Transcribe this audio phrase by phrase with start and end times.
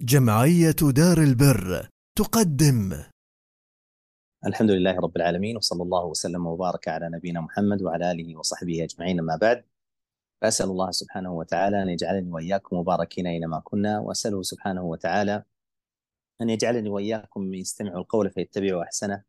[0.00, 1.88] جمعية دار البر
[2.18, 3.02] تقدم.
[4.46, 9.18] الحمد لله رب العالمين وصلى الله وسلم وبارك على نبينا محمد وعلى آله وصحبه أجمعين
[9.20, 9.64] أما بعد.
[10.42, 15.44] فأسأل الله سبحانه وتعالى أن يجعلني وإياكم مباركين أينما كنا وأسأله سبحانه وتعالى
[16.42, 19.22] أن يجعلني وإياكم من يستمعوا القول فيتبعوا أحسنه.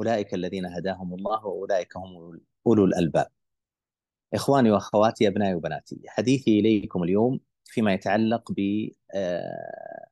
[0.00, 3.26] أولئك الذين هداهم الله وأولئك هم أولو الألباب.
[4.34, 8.52] إخواني وأخواتي أبنائي وبناتي حديثي إليكم اليوم فيما يتعلق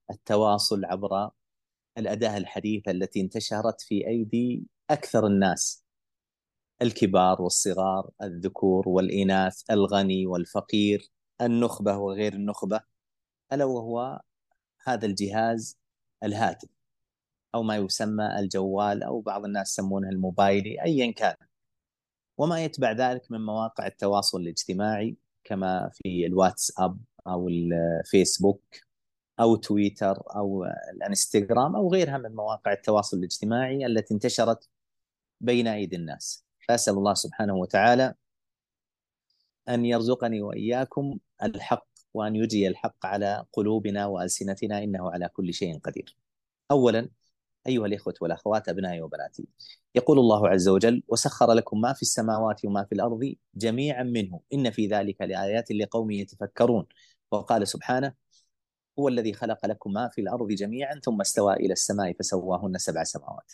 [0.09, 1.31] بالتواصل عبر
[1.99, 5.85] الأداة الحديثة التي انتشرت في أيدي أكثر الناس.
[6.83, 12.81] الكبار والصغار الذكور والإناث الغني والفقير النخبة وغير النخبة
[13.53, 14.21] ألا وهو
[14.85, 15.79] هذا الجهاز
[16.25, 16.69] الهاتف
[17.55, 21.37] أو ما يسمى الجوال أو بعض الناس يسمونه الموبايلي أيا كان.
[22.39, 28.86] وما يتبع ذلك من مواقع التواصل الاجتماعي كما في الواتساب أو الفيسبوك
[29.41, 34.69] أو تويتر أو الانستغرام أو غيرها من مواقع التواصل الاجتماعي التي انتشرت
[35.41, 36.47] بين أيدي الناس.
[36.69, 38.15] فأسأل الله سبحانه وتعالى
[39.69, 46.17] أن يرزقني وإياكم الحق وأن يجري الحق على قلوبنا وألسنتنا إنه على كل شيء قدير.
[46.71, 47.09] اولا
[47.67, 49.49] أيها الإخوة والأخوات أبنائي وبناتي
[49.95, 54.41] يقول الله عز وجل وسخر لكم ما في السماوات وما في الأرض جميعا منه.
[54.53, 56.87] إن في ذلك لآيات لقوم يتفكرون.
[57.33, 58.26] وقال سبحانه
[58.99, 63.53] هو الذي خلق لكم ما في الأرض جميعا ثم استوى إلى السماء فسواهن سبع سماوات.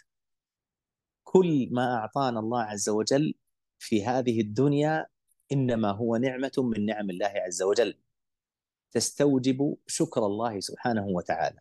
[1.25, 3.35] كل ما أعطانا الله عز وجل
[3.79, 5.07] في هذه الدنيا
[5.53, 7.99] إنما هو نعمة من نعم الله عز وجل.
[8.93, 11.61] تستوجب شكر الله سبحانه وتعالى.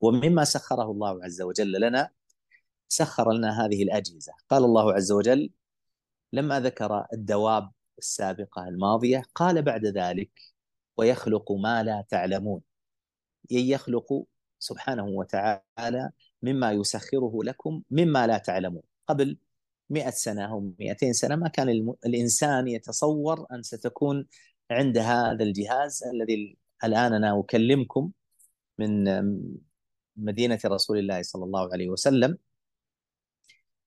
[0.00, 2.10] ومما سخره الله عز وجل لنا
[2.88, 5.50] سخر لنا هذه الأجهزة، قال الله عز وجل
[6.32, 10.30] لما ذكر الدواب السابقة الماضية قال بعد ذلك
[10.96, 12.60] ويخلق ما لا تعلمون
[13.50, 14.24] يخلق
[14.58, 16.10] سبحانه وتعالى
[16.42, 18.82] مما يسخره لكم مما لا تعلمون.
[19.06, 19.38] قبل
[19.90, 24.26] مئة سنة أو 200 سنة ما كان الإنسان يتصور أن ستكون
[24.70, 28.10] عند هذا الجهاز الذي الآن أنا أكلمكم
[28.78, 29.04] من
[30.16, 32.38] مدينة رسول الله صلى الله عليه وسلم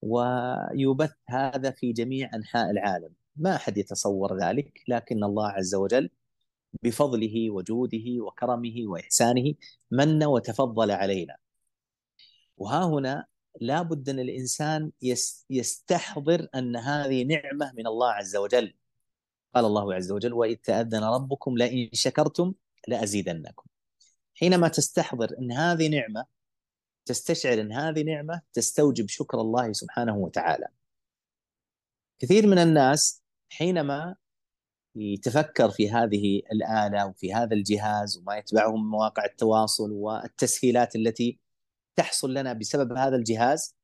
[0.02, 3.10] ويبث هذا في جميع أنحاء العالم.
[3.36, 6.10] ما أحد يتصور ذلك لكن الله عز وجل
[6.84, 9.54] بفضله وجوده وكرمه وإحسانه
[9.92, 11.38] من وتفضل علينا.
[12.58, 13.26] وها هنا
[13.62, 14.92] لا بد أن الإنسان
[15.50, 18.74] يستحضر أن هذه نعمة من الله عز وجل.
[19.56, 22.54] قال الله عز وجل: وإذ تأذن ربكم لئن شكرتم
[22.88, 23.66] لأزيدنكم.
[24.36, 26.26] حينما تستحضر أن هذه نعمة
[27.06, 30.68] تستشعر أن هذه نعمة تستوجب شكر الله سبحانه وتعالى.
[32.20, 34.16] كثير من الناس حينما
[34.98, 41.40] يتفكر في هذه الآلة وفي هذا الجهاز وما يتبعه من مواقع التواصل والتسهيلات التي
[41.96, 43.76] تحصل لنا بسبب هذا الجهاز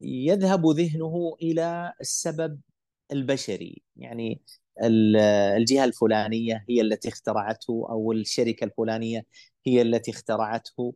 [0.00, 2.60] يذهب ذهنه إلى السبب
[3.12, 3.82] البشري.
[3.96, 4.42] يعني
[5.56, 9.26] الجهة الفلانية هي التي اخترعته أو الشركة الفلانية
[9.66, 10.94] هي التي اخترعته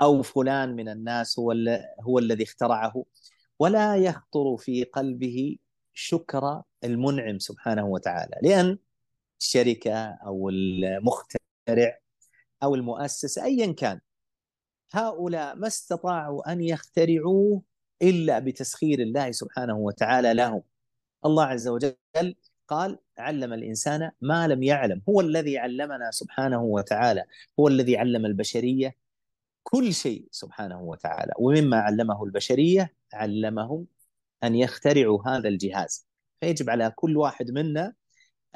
[0.00, 1.52] أو فلان من الناس هو,
[2.00, 3.04] هو الذي اخترعه.
[3.58, 5.56] ولا يخطر في قلبه
[5.98, 8.36] شكر المنعم سبحانه وتعالى.
[8.42, 8.78] لأن
[9.40, 9.94] الشركة
[10.26, 11.98] أو المخترع
[12.62, 14.00] أو المؤسسة أيا كان
[14.92, 17.62] هؤلاء ما استطاعوا أن يخترعوه
[18.02, 20.62] إلا بتسخير الله سبحانه وتعالى لهم.
[21.24, 21.94] الله عز وجل
[22.68, 27.24] قال علم الإنسان ما لم يعلم هو الذي علمنا سبحانه وتعالى
[27.60, 28.96] هو الذي علم البشرية
[29.62, 31.32] كل شيء سبحانه وتعالى.
[31.38, 33.86] ومما علمه البشرية علمهم
[34.46, 36.06] أن يخترعوا هذا الجهاز.
[36.40, 37.94] فيجب على كل واحد منا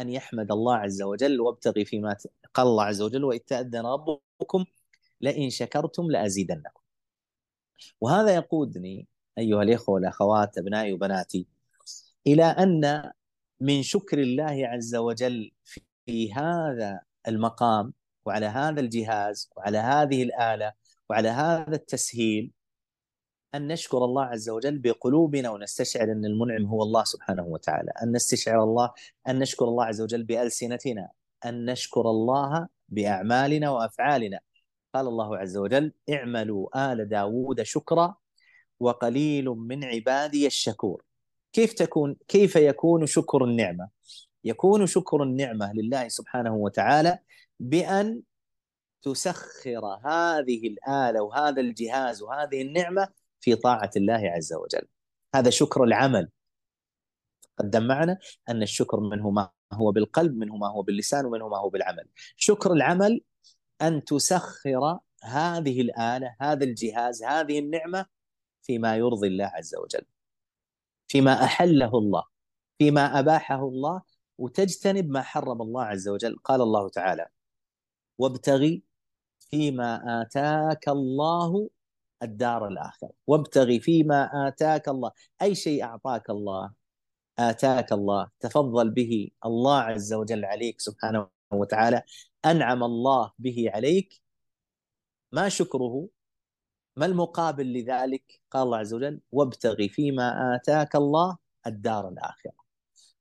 [0.01, 2.17] أن يحمد الله عز وجل وابتغي فيما
[2.55, 4.65] قال الله عز وجل وإذ تأذن ربكم
[5.21, 6.81] لئن شكرتم لأزيدنكم.
[8.01, 9.09] وهذا يقودني
[9.39, 11.47] أيها الإخوة والأخوات أبنائي وبناتي
[12.27, 13.13] إلى أن
[13.61, 15.53] من شكر الله عز وجل
[16.07, 17.93] في هذا المقام
[18.27, 20.73] وعلى هذا الجهاز وعلى هذه الآلة
[21.11, 22.53] وعلى هذا التسهيل
[23.55, 28.63] أن نشكر الله عز وجل بقلوبنا ونستشعر أن المنعم هو الله سبحانه وتعالى أن نستشعر
[28.65, 28.93] الله
[29.29, 31.09] أن نشكر الله عز وجل بألسنتنا
[31.47, 34.41] أن نشكر الله بأعمالنا وأفعالنا.
[34.95, 38.15] قال الله عز وجل اعملوا آل داود شكرا
[38.81, 41.05] وقليل من عبادي الشكور.
[41.53, 43.89] كيف تكون كيف يكون شكر النعمة؟
[44.45, 47.19] يكون شكر النعمة لله سبحانه وتعالى
[47.61, 48.23] بأن
[49.03, 53.09] تسخر هذه الآلة وهذا الجهاز وهذه النعمة
[53.41, 54.89] في طاعة الله عز وجل.
[55.35, 56.29] هذا شكر العمل.
[57.59, 61.69] قدم معنا أن الشكر منه ما هو بالقلب منه ما هو باللسان ومنه ما هو
[61.69, 62.09] بالعمل.
[62.37, 63.21] شكر العمل
[63.83, 68.07] أن تسخر هذه الآلة هذا الجهاز هذه النعمة
[68.63, 70.07] فيما يرضي الله عز وجل.
[71.09, 72.25] فيما أحله الله
[72.79, 74.03] فيما أباحه الله
[74.39, 76.37] وتجتنب ما حرم الله عز وجل.
[76.45, 77.27] قال الله تعالى
[78.19, 78.83] وابتغي
[79.51, 81.71] فيما آتاك الله
[82.23, 85.11] الدار الآخرة وابتغي فيما آتاك الله.
[85.43, 86.73] أي شيء أعطاك الله
[87.39, 92.03] آتاك الله تفضل به الله عز وجل عليك سبحانه وتعالى.
[92.45, 94.23] أنعم الله به عليك.
[95.33, 96.09] ما شكره؟
[96.97, 102.53] ما المقابل لذلك؟ قال الله عز وجل وابتغي فيما آتاك الله الدار الآخرة.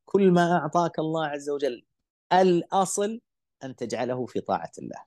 [0.05, 1.85] كل ما أعطاك الله عز وجل
[2.33, 3.21] الأصل
[3.63, 5.03] أن تجعله في طاعة الله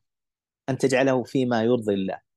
[0.69, 2.32] أن تجعله فيما يرضي الله.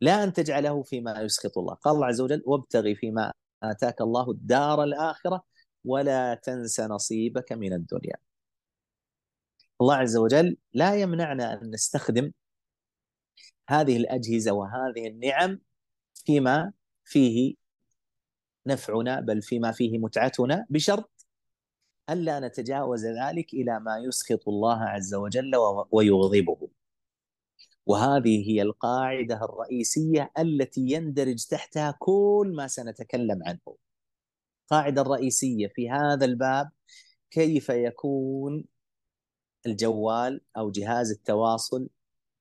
[0.00, 1.74] لا أن تجعله فيما يسخط الله.
[1.74, 3.32] قال الله عز وجل وابتغي فيما
[3.62, 5.44] آتاك الله الدار الآخرة
[5.84, 8.16] ولا تنس نصيبك من الدنيا.
[9.80, 12.32] الله عز وجل لا يمنعنا أن نستخدم
[13.68, 15.60] هذه الأجهزة وهذه النعم
[16.14, 16.72] فيما
[17.04, 17.54] فيه
[18.66, 21.10] نفعنا بل فيما فيه متعتنا بشرط
[22.10, 25.52] ألا نتجاوز ذلك إلى ما يسخط الله عز وجل
[25.90, 26.65] ويغضبه.
[27.86, 33.76] وهذه هي القاعدة الرئيسية التي يندرج تحتها كل ما سنتكلم عنه.
[34.64, 36.70] القاعدة الرئيسية في هذا الباب
[37.30, 38.64] كيف يكون
[39.66, 41.88] الجوال أو جهاز التواصل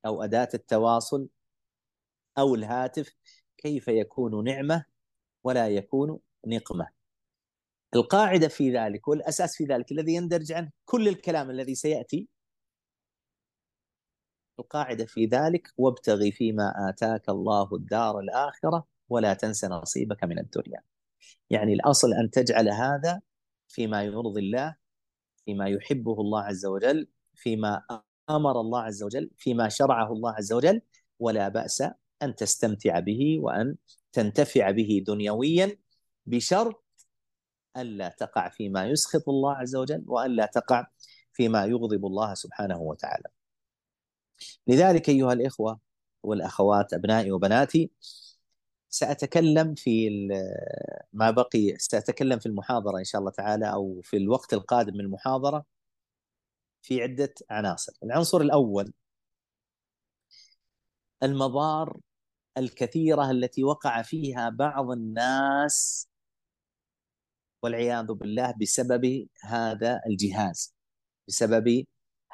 [0.06, 1.30] أو أداة التواصل
[2.38, 3.16] أو الهاتف
[3.58, 4.86] كيف يكون نعمة
[5.44, 6.88] ولا يكون نقمة.
[7.96, 12.28] القاعدة في ذلك والأساس في ذلك الذي يندرج عنه كل الكلام الذي سيأتي
[14.60, 20.82] القاعدة في ذلك وابتغي فيما آتاك الله الدار الآخرة ولا تنس نصيبك من الدنيا
[21.50, 23.22] يعني الأصل أن تجعل هذا
[23.68, 24.76] فيما يرضي الله
[25.46, 27.82] فيما يحبه الله عز وجل فيما
[28.30, 30.82] آمر الله عز وجل فيما شرعه الله عز وجل
[31.20, 31.84] ولا بأس
[32.22, 33.76] أن تستمتع به وأن
[34.12, 35.78] تنتفع به دنيويا
[36.26, 36.84] بشرط
[37.78, 40.88] ألا تقع فيما يسخط الله عز وجل وألا تقع
[41.34, 43.35] فيما يغضب الله سبحانه وتعالى.
[44.68, 45.80] لذلك أيها الإخوة
[46.24, 47.92] والأخوات أبنائي وبناتي
[48.90, 50.10] سأتكلم في
[51.14, 55.66] ما بقي سأتكلم في المحاضرة إن شاء الله تعالى أو في الوقت القادم من المحاضرة
[56.82, 57.94] في عدة عناصر.
[58.04, 58.94] العنصر الأول
[61.24, 62.00] المضار
[62.58, 66.08] الكثيرة التي وقع فيها بعض الناس
[67.64, 70.76] والعياذ بالله بسبب هذا الجهاز
[71.28, 71.86] بسبب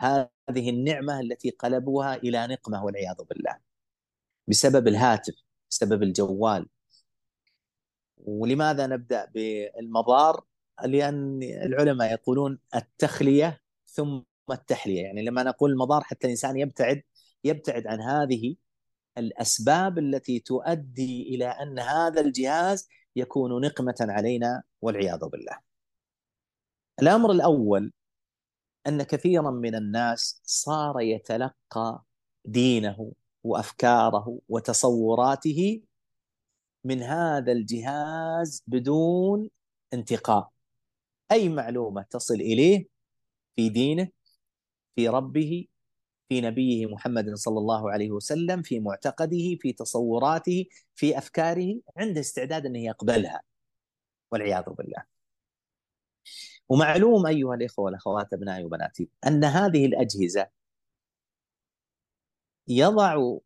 [0.01, 3.57] هذه النعمة التي قلبوها إلى نقمة والعياذ بالله.
[4.47, 5.33] بسبب الهاتف
[5.69, 6.69] بسبب الجوال.
[8.17, 10.43] ولماذا نبدأ بالمضار؟
[10.85, 14.21] لأن العلماء يقولون التخلية ثم
[14.51, 15.01] التحلية.
[15.01, 17.03] يعني لما نقول المضار حتى الإنسان يبتعد
[17.43, 18.55] يبتعد عن هذه
[19.17, 25.59] الأسباب التي تؤدي إلى أن هذا الجهاز يكون نقمة علينا والعياذ بالله.
[27.01, 27.93] الأمر الأول
[28.87, 32.03] أن كثيرا من الناس صار يتلقى
[32.45, 33.11] دينه
[33.43, 35.81] وأفكاره وتصوراته
[36.83, 39.49] من هذا الجهاز بدون
[39.93, 40.49] انتقاء
[41.31, 42.87] أي معلومة تصل إليه
[43.55, 44.09] في دينه
[44.95, 45.67] في ربه
[46.29, 52.65] في نبيه محمد صلى الله عليه وسلم في معتقده في تصوراته في أفكاره عنده استعداد
[52.65, 53.41] انه يقبلها
[54.31, 55.03] والعياذ بالله.
[56.71, 60.49] ومعلوم أيها الإخوة والأخوات أبنائي وبناتي أن هذه الأجهزة
[62.67, 63.37] يضع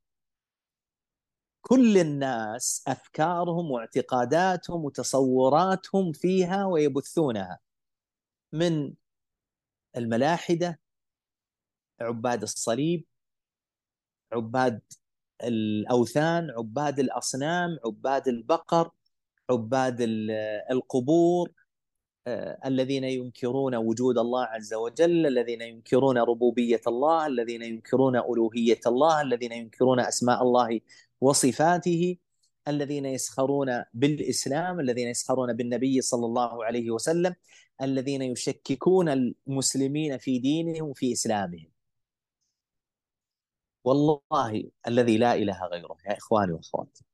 [1.62, 7.60] كل الناس أفكارهم واعتقاداتهم وتصوراتهم فيها ويبثونها
[8.54, 8.94] من
[9.98, 10.80] الملاحدة
[12.02, 13.06] عباد الصليب
[14.34, 14.82] عباد
[15.44, 18.92] الأوثان عباد الأصنام عباد البقر
[19.50, 19.98] عباد
[20.72, 21.65] القبور
[22.66, 29.52] الذين ينكرون وجود الله عز وجل الذين ينكرون ربوبية الله الذين ينكرون ألوهية الله الذين
[29.52, 30.80] ينكرون أسماء الله
[31.22, 32.18] وصفاته
[32.68, 37.36] الذين يسخرون بالإسلام الذين يسخرون بالنبي صلى الله عليه وسلم
[37.82, 41.68] الذين يشككون المسلمين في دينهم وفي إسلامهم.
[43.84, 47.06] والله الذي لا إله غيره يا إخواني وأخواتي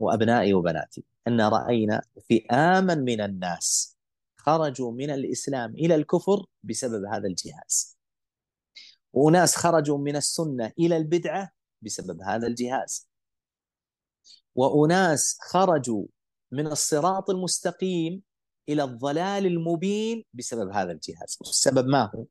[0.00, 3.93] وأبنائي وبناتي أن رأينا فئاما من الناس
[4.46, 7.98] خرجوا من الإسلام إلى الكفر بسبب هذا الجهاز.
[9.12, 11.50] وناس خرجوا من السنة إلى البدعة
[11.82, 13.08] بسبب هذا الجهاز.
[14.54, 16.06] وأناس خرجوا
[16.52, 18.22] من الصراط المستقيم
[18.68, 21.38] إلى الضلال المبين بسبب هذا الجهاز.
[21.40, 22.24] السبب ما هو؟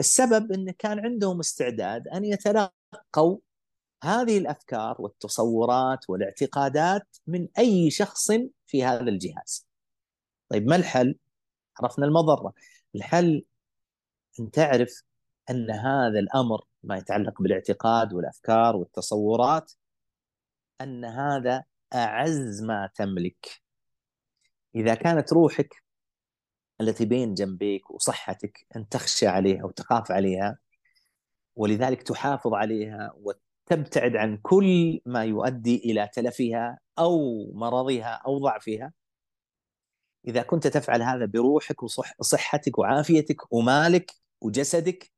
[0.00, 3.38] السبب إن كان عندهم استعداد أن يتلقوا
[4.02, 8.28] هذه الأفكار والتصورات والاعتقادات من أي شخص
[8.66, 9.66] في هذا الجهاز.
[10.48, 11.18] طيب ما الحل؟
[11.80, 12.52] عرفنا المضرة.
[12.94, 13.44] الحل
[14.40, 15.02] أن تعرف
[15.50, 19.72] أن هذا الأمر ما يتعلق بالاعتقاد والأفكار والتصورات
[20.80, 21.64] أن هذا
[21.94, 23.62] أعز ما تملك.
[24.74, 25.86] إذا كانت روحك
[26.80, 30.58] التي بين جنبيك وصحتك أن تخشى عليها وتخاف عليها
[31.56, 38.92] ولذلك تحافظ عليها وتبتعد عن كل ما يؤدي إلى تلفها أو مرضها أو ضعفها
[40.26, 41.82] إذا كنت تفعل هذا بروحك
[42.18, 45.12] وصحتك وعافيتك ومالك وجسدك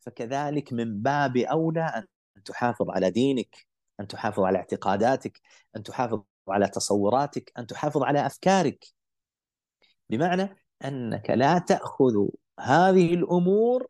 [0.00, 2.04] فكذلك من باب أولى
[2.36, 3.66] أن تحافظ على دينك
[4.00, 5.40] أن تحافظ على اعتقاداتك
[5.76, 8.84] أن تحافظ على تصوراتك أن تحافظ على أفكارك.
[10.10, 12.28] بمعنى أنك لا تأخذ
[12.60, 13.86] هذه الأمور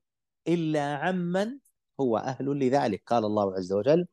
[0.49, 1.58] إلا عمن
[2.00, 3.02] هو أهل لذلك.
[3.06, 4.06] قال الله عز وجل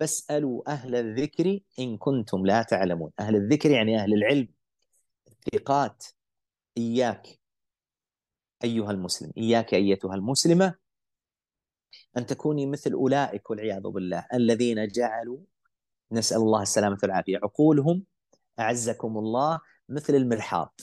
[0.00, 3.10] فاسألوا أهل الذكر إن كنتم لا تعلمون.
[3.20, 4.48] أهل الذكر يعني أهل العلم.
[5.46, 6.04] الثقات
[6.78, 7.40] إياك
[8.64, 10.74] أيها المسلم إياك أيتها المسلمة
[12.16, 15.38] أن تكوني مثل أولئك والعياذ بالله الذين جعلوا
[16.12, 18.04] نسأل الله السلامة والعافية عقولهم
[18.58, 20.80] أعزكم الله مثل المرحاض.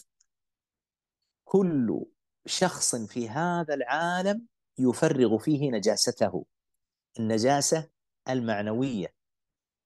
[1.46, 2.06] كل
[2.46, 6.46] شخص في هذا العالم يفرغ فيه نجاسته.
[7.20, 7.90] النجاسة
[8.30, 9.14] المعنوية.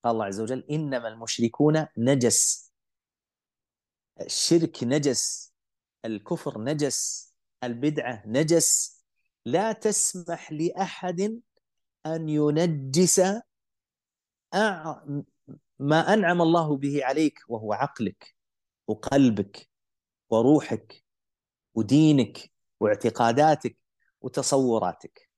[0.04, 2.65] قال الله عز وجل إنما المشركون نجس.
[4.22, 5.54] الشرك نجس
[6.06, 8.96] الكفر نجس البدعة نجس.
[9.46, 11.42] لا تسمح لأحد
[12.06, 13.20] أن ينجس
[15.80, 18.36] ما أنعم الله به عليك وهو عقلك
[18.88, 19.70] وقلبك
[20.30, 21.04] وروحك
[21.74, 23.78] ودينك واعتقاداتك
[24.22, 25.30] وتصوراتك.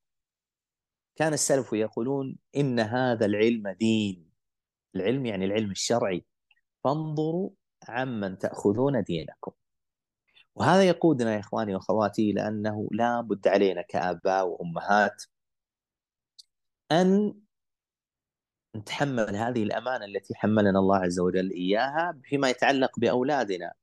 [1.16, 4.30] كان السلف يقولون إن هذا العلم دين.
[4.96, 6.26] العلم يعني العلم الشرعي.
[6.84, 7.50] فانظروا
[7.90, 9.52] عمن تأخذون دينكم.
[10.56, 15.24] وهذا يقودنا يا إخواني وأخواتي لأنه لا بد علينا كآباء وأمهات
[16.92, 17.34] أن
[18.76, 23.74] نتحمل هذه الأمانة التي حملنا الله عز وجل إياها فيما يتعلق بأولادنا.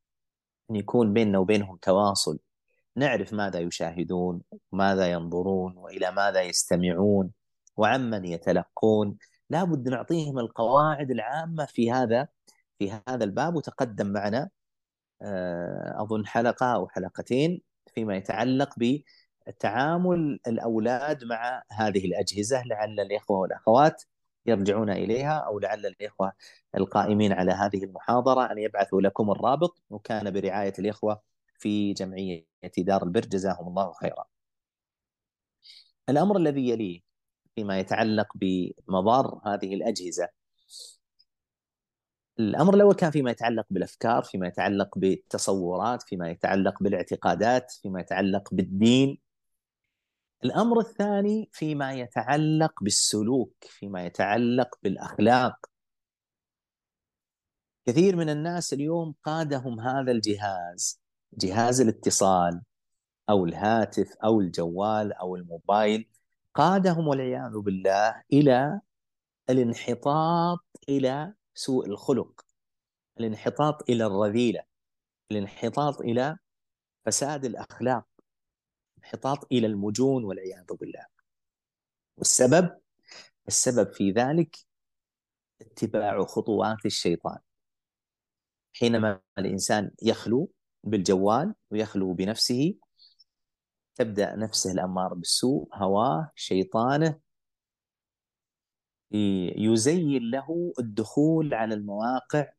[0.71, 2.39] أن يكون بيننا وبينهم تواصل
[2.97, 4.43] نعرف ماذا يشاهدون
[4.73, 7.31] ماذا ينظرون وإلى ماذا يستمعون
[7.77, 9.19] وعمن يتلقون.
[9.51, 12.29] لابد نعطيهم القواعد العامة في هذا
[12.79, 14.51] في هذا الباب وتقدم معنا
[15.23, 17.63] آه، أظن حلقة أو حلقتين
[17.95, 18.75] فيما يتعلق
[19.47, 24.03] بتعامل الأولاد مع هذه الأجهزة لعل الإخوة والأخوات
[24.47, 26.33] يرجعون إليها أو لعل الإخوة
[26.77, 31.23] القائمين على هذه المحاضرة أن يبعثوا لكم الرابط وكان برعاية الإخوة
[31.59, 32.47] في جمعية
[32.79, 34.25] دار البر جزاهم الله خيرا.
[36.09, 37.01] الأمر الذي يليه
[37.55, 40.29] فيما يتعلق بمضار هذه الأجهزة
[42.39, 49.19] الأمر الأول كان فيما يتعلق بالأفكار، فيما يتعلق بالتصورات، فيما يتعلق بالاعتقادات، فيما يتعلق بالدين.
[50.45, 55.67] الأمر الثاني فيما يتعلق بالسلوك، فيما يتعلق بالأخلاق.
[57.87, 61.01] كثير من الناس اليوم قادهم هذا الجهاز،
[61.33, 62.63] جهاز الاتصال
[63.31, 66.09] أو الهاتف أو الجوال أو الموبايل
[66.55, 68.81] قادهم والعياذ بالله إلى
[69.51, 72.47] الانحطاط إلى سوء الخلق
[73.21, 74.63] الانحطاط إلى الرذيلة
[75.31, 76.39] الانحطاط إلى
[77.07, 78.07] فساد الأخلاق
[78.99, 81.07] الانحطاط إلى المجون والعياذ بالله.
[82.17, 82.81] والسبب
[83.49, 84.57] السبب في ذلك
[85.61, 87.39] اتباع خطوات الشيطان.
[88.73, 90.51] حينما الإنسان يخلو
[90.85, 92.75] بالجوال ويخلو بنفسه
[93.95, 97.21] تبدأ نفسه الاماره بالسوء هواه شيطانه
[99.57, 102.53] يزين له الدخول على المواقع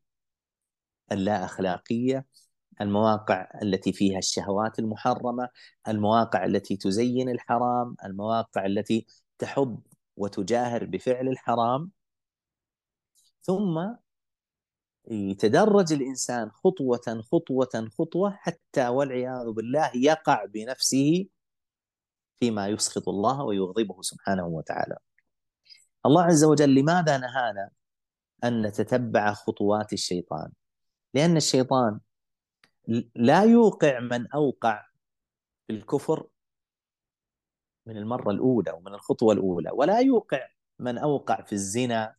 [1.12, 2.26] اللا اخلاقيه
[2.82, 5.50] المواقع التي فيها الشهوات المحرمة
[5.88, 9.06] المواقع التي تزين الحرام المواقع التي
[9.40, 9.82] تحض
[10.18, 11.92] وتجاهر بفعل الحرام
[13.42, 13.96] ثم
[15.12, 21.26] يتدرج الإنسان خطوة خطوة خطوة حتى والعياذ بالله يقع بنفسه
[22.40, 24.98] فيما يسخط الله ويغضبه سبحانه وتعالى.
[26.06, 27.70] الله عز وجل لماذا نهانا
[28.44, 30.52] أن نتتبع خطوات الشيطان؟
[31.14, 32.00] لأن الشيطان
[33.16, 34.86] لا يوقع من أوقع
[35.68, 36.28] في الكفر
[37.86, 40.48] من المرة الأولى ومن الخطوة الأولى ولا يوقع
[40.80, 42.16] من أوقع في الزنا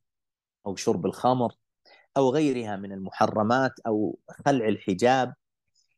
[0.66, 1.54] أو شرب الخمر
[2.16, 5.34] أو غيرها من المحرمات أو خلع الحجاب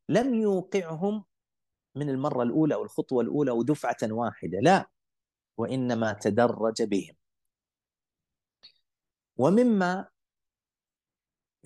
[0.08, 1.24] لم يوقعهم
[1.94, 4.88] من المرة الأولى أو الخطوة الأولى ودفعه واحدة لا
[5.56, 7.14] وإنما تدرج بهم
[9.38, 10.08] ومما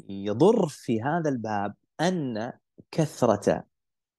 [0.09, 2.53] يضر في هذا الباب أن
[2.91, 3.65] كثرة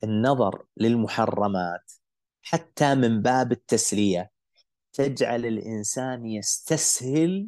[0.03, 1.91] النظر للمحرمات
[2.41, 4.31] حتى من باب التسلية
[4.93, 7.47] تجعل الإنسان يستسهل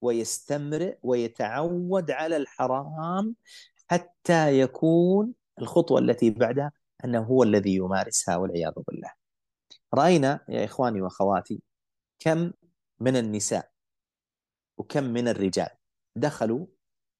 [0.00, 3.36] ويستمرئ ويتعود على الحرام
[3.86, 6.72] حتى يكون الخطوة التي بعدها
[7.04, 9.12] أنه هو الذي يمارسها والعياذ بالله.
[9.94, 11.62] رأينا يا إخواني وأخواتي
[12.18, 12.52] كم
[13.00, 13.71] من النساء
[14.78, 15.68] وكم من الرجال
[16.16, 16.66] دخلوا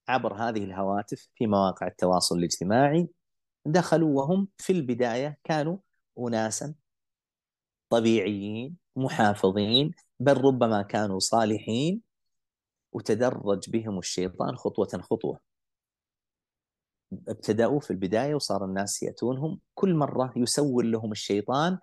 [0.09, 3.09] عبر هذه الهواتف في مواقع التواصل الاجتماعي
[3.67, 5.79] دخلوا وهم في البداية كانوا
[6.19, 6.75] أناسا
[7.91, 12.03] طبيعيين محافظين بل ربما كانوا صالحين
[12.93, 15.41] وتدرج بهم الشيطان خطوة خطوة.
[17.29, 19.61] ابتدأوا في البداية وصار الناس يأتونهم.
[19.75, 21.79] كل مرة يسول لهم الشيطان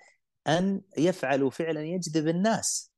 [0.48, 2.89] أن يفعلوا فعلا يجذب الناس.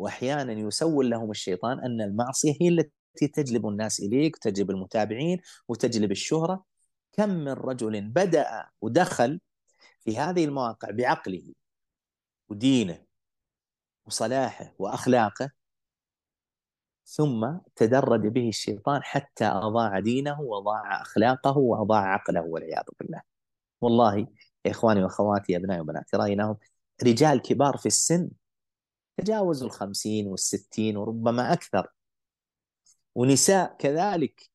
[0.00, 6.64] وأحيانا يسول لهم الشيطان أن المعصية هي التي تجلب الناس إليك وتجلب المتابعين وتجلب الشهرة
[7.12, 9.40] كم من رجل بدأ ودخل
[10.00, 11.52] في هذه المواقع بعقله
[12.48, 13.04] ودينه
[14.06, 15.50] وصلاحه وأخلاقه
[17.04, 23.22] ثم تدرج به الشيطان حتى أضاع دينه وأضاع أخلاقه وأضاع عقله والعياذ بالله.
[23.80, 24.18] والله
[24.64, 26.56] يا إخواني وأخواتي أبنائي وبناتي رأيناهم
[27.02, 28.30] رجال كبار في السن
[29.20, 31.86] تجاوزوا الخمسين والستين وربما أكثر.
[33.14, 34.50] ونساء كذلك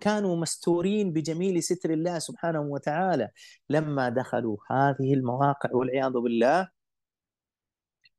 [0.00, 3.30] كانوا مستورين بجميل ستر الله سبحانه وتعالى.
[3.68, 6.68] لما دخلوا هذه المواقع والعياذ بالله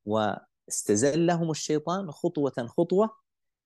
[0.05, 3.09] واستزلهم الشيطان خطوة خطوة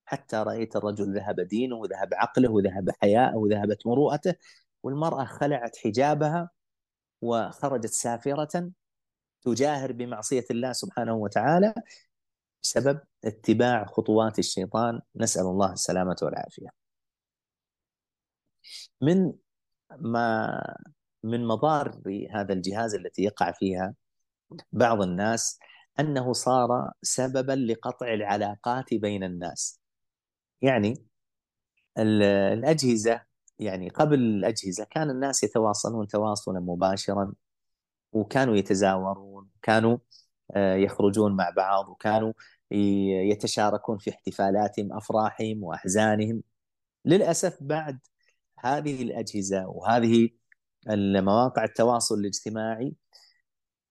[0.04, 4.34] حتى رأيت الرجل ذهب دينه وذهب عقله وذهب حياءه وذهبت مروءته
[4.82, 6.50] والمرأة خلعت حجابها
[7.22, 8.70] وخرجت سافرة.
[9.44, 11.74] تجاهر بمعصية الله سبحانه وتعالى
[12.62, 15.00] بسبب اتباع خطوات الشيطان.
[15.16, 16.68] نسأل الله السلامة والعافية.
[19.00, 19.32] من
[20.00, 20.60] ما
[21.22, 22.00] من مضار
[22.34, 23.94] هذا الجهاز التي يقع فيها
[24.72, 25.58] بعض الناس
[26.00, 29.80] أنه صار سببا لقطع العلاقات بين الناس.
[30.62, 31.06] يعني
[31.98, 33.22] الأجهزة
[33.58, 37.32] يعني قبل الأجهزة كان الناس يتواصلون تواصلا مباشرا
[38.14, 39.98] وكانوا يتزاورون كانوا
[40.56, 42.32] آه، يخرجون مع بعض وكانوا
[43.30, 46.42] يتشاركون في احتفالاتهم أفراحهم وأحزانهم.
[47.04, 48.00] للأسف بعد
[48.58, 50.30] هذه الأجهزة وهذه
[50.90, 52.94] المواقع التواصل الاجتماعي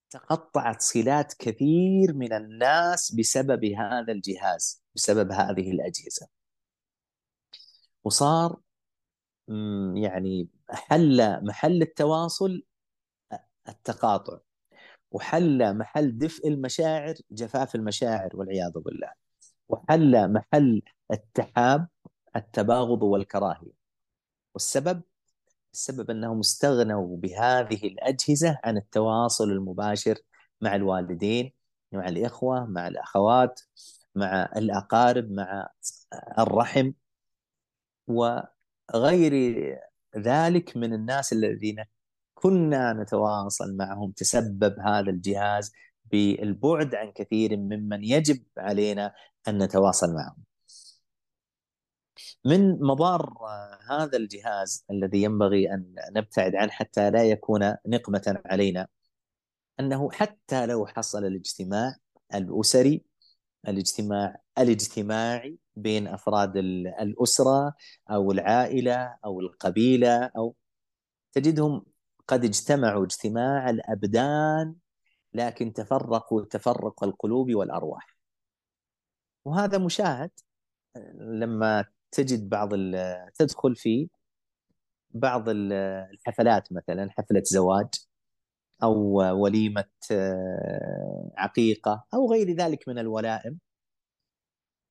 [0.09, 6.27] تقطعت صلات كثير من الناس بسبب هذا الجهاز بسبب هذه الأجهزة.
[8.03, 8.57] وصار
[9.95, 12.63] يعني حل محل التواصل
[13.69, 14.39] التقاطع.
[15.12, 19.12] وحل محل دفء المشاعر جفاف المشاعر والعياذ بالله.
[19.69, 21.88] وحل محل التحاب
[22.36, 23.71] التباغض والكراهية.
[24.54, 25.02] والسبب؟
[25.73, 30.17] السبب أنهم استغنوا بهذه الأجهزة عن التواصل المباشر
[30.62, 31.54] مع الوالدين
[31.91, 33.62] مع الإخوة مع الأخوات
[34.15, 35.69] مع الأقارب مع
[36.39, 36.91] الرحم.
[38.08, 39.34] وغير
[40.17, 41.84] ذلك من الناس الذين
[42.43, 45.71] كنا نتواصل معهم تسبب هذا الجهاز
[46.12, 49.13] بالبعد عن كثير ممن يجب علينا
[49.47, 50.43] أن نتواصل معهم.
[52.45, 53.34] من مضار
[53.89, 58.88] هذا الجهاز الذي ينبغي أن نبتعد عنه حتى لا يكون نقمة علينا
[59.79, 61.95] أنه حتى لو حصل الاجتماع
[62.36, 63.03] الأسري
[63.67, 67.73] الاجتماع الاجتماعي بين أفراد الأسرة
[68.12, 70.56] أو العائلة أو القبيلة أو
[71.34, 71.92] تجدهم
[72.27, 74.75] قد اجتمعوا اجتماع الأبدان
[75.33, 78.17] لكن تفرقوا تفرق القلوب والأرواح.
[79.45, 80.31] وهذا مشاهد
[81.15, 82.69] لما تجد بعض
[83.36, 84.09] تدخل في
[85.12, 87.88] بعض الحفلات مثلا حفلة زواج
[88.83, 88.93] أو
[89.43, 93.59] وليمة آه، عقيقة أو غير ذلك من الولائم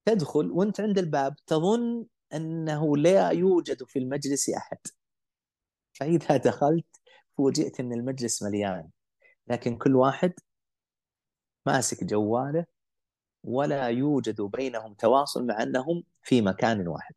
[0.05, 4.79] تدخل وأنت عند الباب تظن أنه لا يوجد في المجلس أحد.
[5.93, 7.02] فإذا دخلت
[7.43, 8.91] فوجئت ان المجلس مليان
[9.49, 10.33] لكن كل واحد
[11.67, 12.67] ماسك جواله
[13.45, 17.15] ولا يوجد بينهم تواصل مع أنهم في مكان واحد.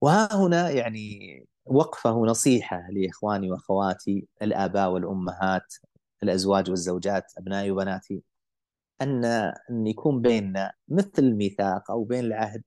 [0.00, 5.74] وها هنا يعني وقفة ونصيحة لإخواني وأخواتي الآباء والأمهات
[6.22, 8.22] الأزواج والزوجات أبنائي وبناتي
[9.00, 9.24] أن
[9.70, 12.62] أن يكون بيننا مثل الميثاق أو بين العهد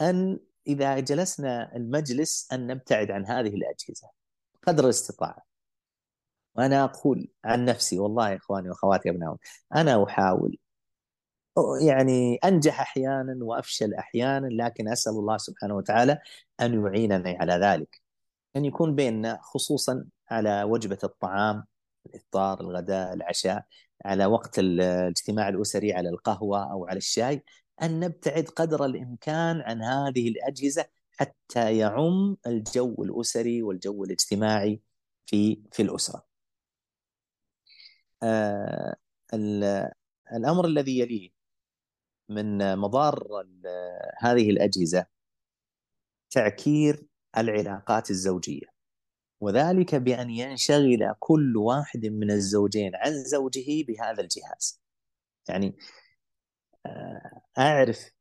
[0.00, 4.21] أن إذا جلسنا المجلس أن نبتعد عن هذه الأجهزة
[4.66, 5.44] قدر الاستطاعة.
[6.54, 9.36] وأنا أقول عن نفسي والله يا إخواني وأخواتي ابنائي
[9.76, 10.58] أنا أحاول
[11.86, 16.18] يعني أنجح أحيانا وأفشل أحيانا لكن أسأل الله سبحانه وتعالى
[16.60, 18.02] أن يعيننا على ذلك
[18.56, 21.64] أن يكون بيننا خصوصا على وجبة الطعام
[22.06, 23.64] الإفطار الغداء العشاء
[24.04, 27.44] على وقت الاجتماع الأسري على القهوة أو على الشاي
[27.82, 30.84] أن نبتعد قدر الإمكان عن هذه الأجهزة
[31.22, 34.80] حتى يعم الجو الأسري والجو الاجتماعي
[35.26, 36.26] في في الأسرة.
[38.22, 38.96] آه
[40.32, 41.30] الأمر الذي يليه
[42.28, 43.28] من مضار
[44.18, 45.06] هذه الأجهزة
[46.30, 47.06] تعكير
[47.38, 48.66] العلاقات الزوجية.
[49.40, 54.82] وذلك بأن ينشغل كل واحد من الزوجين عن زوجه بهذا الجهاز.
[55.48, 55.76] يعني
[56.86, 58.12] آه، أعرف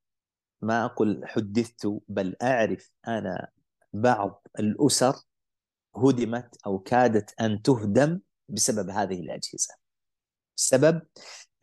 [0.62, 3.50] ما أقول حدثت بل أعرف أنا
[3.94, 5.16] بعض الأسر
[5.96, 8.20] هدمت أو كادت أن تهدم
[8.50, 9.76] بسبب هذه الأجهزة.
[10.58, 11.02] السبب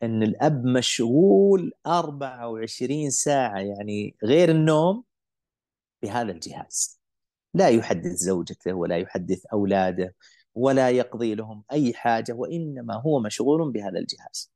[0.03, 5.03] أن الأب مشغول 24 ساعة يعني غير النوم
[6.01, 6.99] بهذا الجهاز.
[7.53, 10.15] لا يحدث زوجته ولا يحدث أولاده
[10.55, 14.51] ولا يقضي لهم أي حاجة وإنما هو مشغول بهذا الجهاز.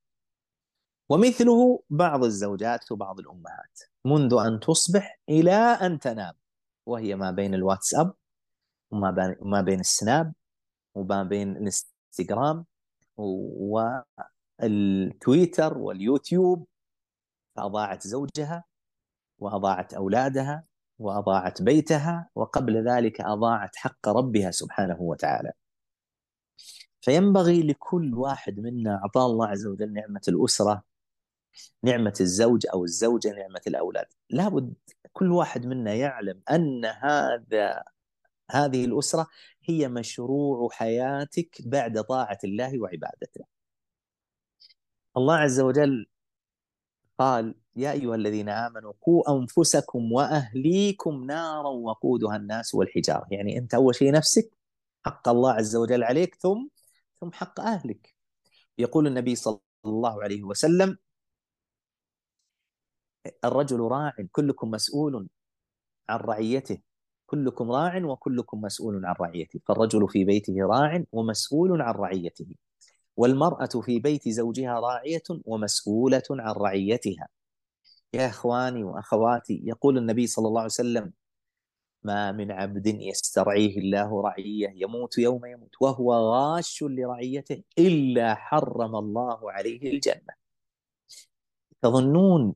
[1.10, 3.93] ومثله بعض الزوجات وبعض الأمهات.
[4.06, 6.34] منذ أن تصبح إلى أن تنام.
[6.86, 8.14] وهي ما بين الواتساب
[8.92, 10.34] وما بين, السناب
[10.96, 12.66] وما بين الإنستغرام
[14.62, 16.68] والتويتر واليوتيوب.
[17.56, 18.64] فأضاعت زوجها
[19.40, 20.64] وأضاعت أولادها
[21.00, 25.52] وأضاعت بيتها وقبل ذلك أضاعت حق ربها سبحانه وتعالى.
[27.02, 30.84] فينبغي لكل واحد منا أعطاه الله عز وجل نعمة الأسرة
[31.84, 34.06] نعمة الزوج أو الزوجة نعمة الأولاد.
[34.30, 34.74] لابد
[35.14, 37.84] كل واحد منا يعلم أن هذا
[38.52, 39.28] هذه الأسرة
[39.64, 43.46] هي مشروع حياتك بعد طاعة الله وعبادته.
[45.18, 46.08] الله عز وجل
[47.20, 53.28] قال يا أيها الذين آمنوا قوا أنفسكم وأهليكم نارا وقودها الناس والحجارة.
[53.32, 54.52] يعني أنت أول شيء نفسك
[55.06, 56.68] حق الله عز وجل عليك ثم
[57.22, 58.16] ثم حق أهلك.
[58.78, 60.98] يقول النبي صلى الله عليه وسلم
[63.46, 65.28] الرجل راع كلكم مسؤول
[66.10, 66.82] عن رعيته.
[67.26, 69.60] كلكم راع وكلكم مسؤول عن رعيته.
[69.68, 72.56] فالرجل في بيته راع ومسؤول عن رعيته.
[73.18, 77.28] والمرأة في بيت زوجها راعية ومسؤولة عن رعيتها.
[78.14, 81.14] يا إخواني وأخواتي يقول النبي صلى الله عليه وسلم
[82.04, 89.52] ما من عبد يسترعيه الله رعية يموت يوم يموت وهو غاش لرعيته إلا حرم الله
[89.52, 90.34] عليه الجنة.
[91.82, 92.56] تظنون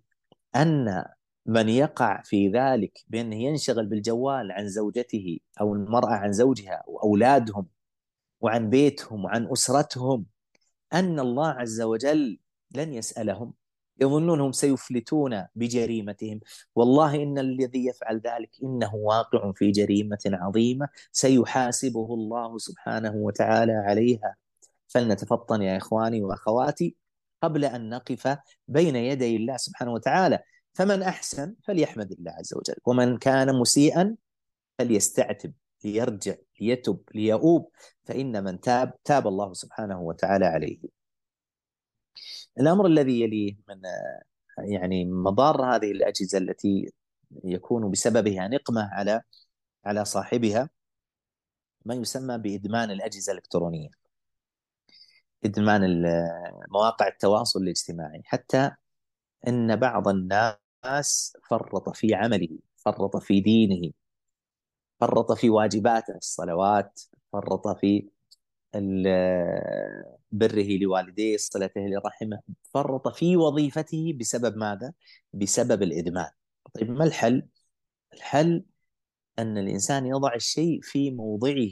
[0.57, 1.05] أن
[1.45, 7.67] من يقع في ذلك بأنه ينشغل بالجوال عن زوجته أو المرأة عن زوجها وأولادهم
[8.41, 10.25] وعن بيتهم وعن أسرتهم
[10.93, 12.39] أن الله عز وجل
[12.75, 13.53] لن يسألهم.
[14.01, 16.39] يظنونهم سيفلتون بجريمتهم.
[16.75, 24.35] والله إن الذي يفعل ذلك إنه واقع في جريمة عظيمة سيحاسبه الله سبحانه وتعالى عليها.
[24.87, 26.95] فلنتفطن يا إخواني وأخواتي.
[27.41, 30.39] قبل أن نقف بين يدي الله سبحانه وتعالى.
[30.73, 34.15] فمن أحسن فليحمد الله عز وجل ومن كان مسيئا
[34.79, 37.71] فليستعتب ليرجع ليتب ليؤوب
[38.05, 40.79] فإن من تاب تاب الله سبحانه وتعالى عليه.
[42.59, 43.81] الأمر الذي يليه من
[44.57, 46.91] يعني مضار هذه الأجهزة التي
[47.43, 49.21] يكون بسببها نقمة على
[49.85, 50.69] على صاحبها
[51.85, 53.89] ما يسمى بإدمان الأجهزة الإلكترونية.
[55.45, 55.81] إدمان
[56.71, 58.71] مواقع التواصل الاجتماعي حتى
[59.47, 63.91] أن بعض الناس فرط في عمله فرط في دينه
[64.99, 67.01] فرط في واجباته الصلوات
[67.33, 68.09] فرط في
[70.31, 72.41] بره لوالديه صلته لرحمه
[72.73, 74.93] فرط في وظيفته بسبب ماذا؟
[75.33, 76.29] بسبب الإدمان
[76.73, 77.47] طيب ما الحل؟
[78.13, 78.65] الحل
[79.39, 81.71] أن الإنسان يضع الشيء في موضعه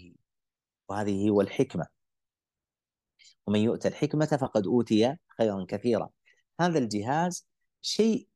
[0.90, 1.95] وهذه هو الحكمة
[3.48, 6.10] ومن يؤتى الحكمة فقد أوتي خيرا كثيرا
[6.60, 7.48] هذا الجهاز
[7.82, 8.28] شيء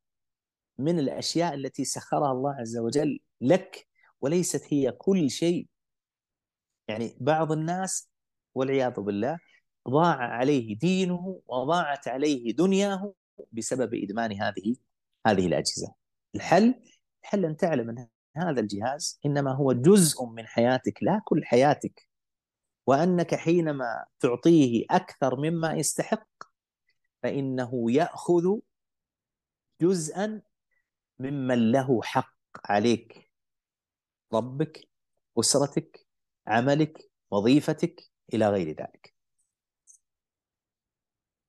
[0.78, 3.88] من الأشياء التي سخرها الله عز وجل لك
[4.22, 5.67] وليست هي كل شيء
[6.88, 8.10] يعني بعض الناس
[8.56, 9.38] والعياذ بالله
[9.89, 13.13] ضاع عليه دينه وضاعت عليه دنياه
[13.52, 14.76] بسبب إدمان هذه
[15.28, 15.93] هذه الأجهزة.
[16.36, 16.76] الحل
[17.24, 22.09] الحل أن تعلم أن هذا الجهاز إنما هو جزء من حياتك لا كل حياتك.
[22.89, 26.28] وأنك حينما تعطيه أكثر مما يستحق
[27.23, 28.60] فإنه يأخذ
[29.82, 30.41] جزءا
[31.19, 33.32] ممن له حق عليك.
[34.34, 34.89] ربك
[35.39, 36.08] أسرتك
[36.47, 39.13] عملك وظيفتك إلى غير ذلك.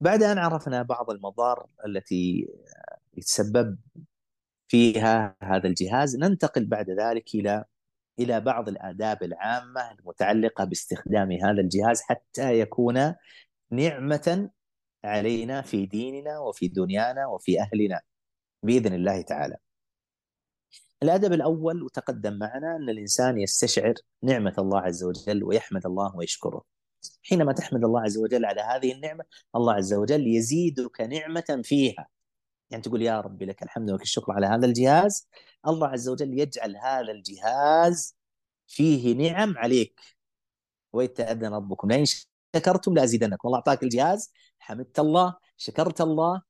[0.00, 2.48] بعد أن عرفنا بعض المضار التي
[3.14, 3.78] يتسبب
[4.68, 7.64] فيها هذا الجهاز ننتقل بعد ذلك إلى
[8.20, 13.14] إلى بعض الآداب العامة المتعلقة باستخدام هذا الجهاز حتى يكون
[13.70, 14.50] نعمة
[15.04, 18.00] علينا في ديننا وفي دنيانا وفي أهلنا
[18.62, 19.56] بإذن الله تعالى.
[21.02, 26.64] الأدب الأول وتقدم معنا أن الإنسان يستشعر نعمة الله عز وجل ويحمد الله ويشكره.
[27.22, 29.24] حينما تحمد الله عز وجل على هذه النعمة
[29.56, 32.08] الله عز وجل يزيدك نعمة فيها.
[32.70, 35.28] يعني تقول يا ربي لك الحمد ولك الشكر على هذا الجهاز.
[35.68, 38.16] الله عز وجل يجعل هذا الجهاز
[38.66, 40.00] فيه نعم عليك.
[40.92, 41.88] ويتأذن ربكم.
[41.92, 42.04] لئن
[42.56, 43.48] شكرتم لأزيدنكم.
[43.48, 44.32] والله أعطاك الجهاز.
[44.58, 45.36] حمدت الله.
[45.56, 46.42] شكرت الله.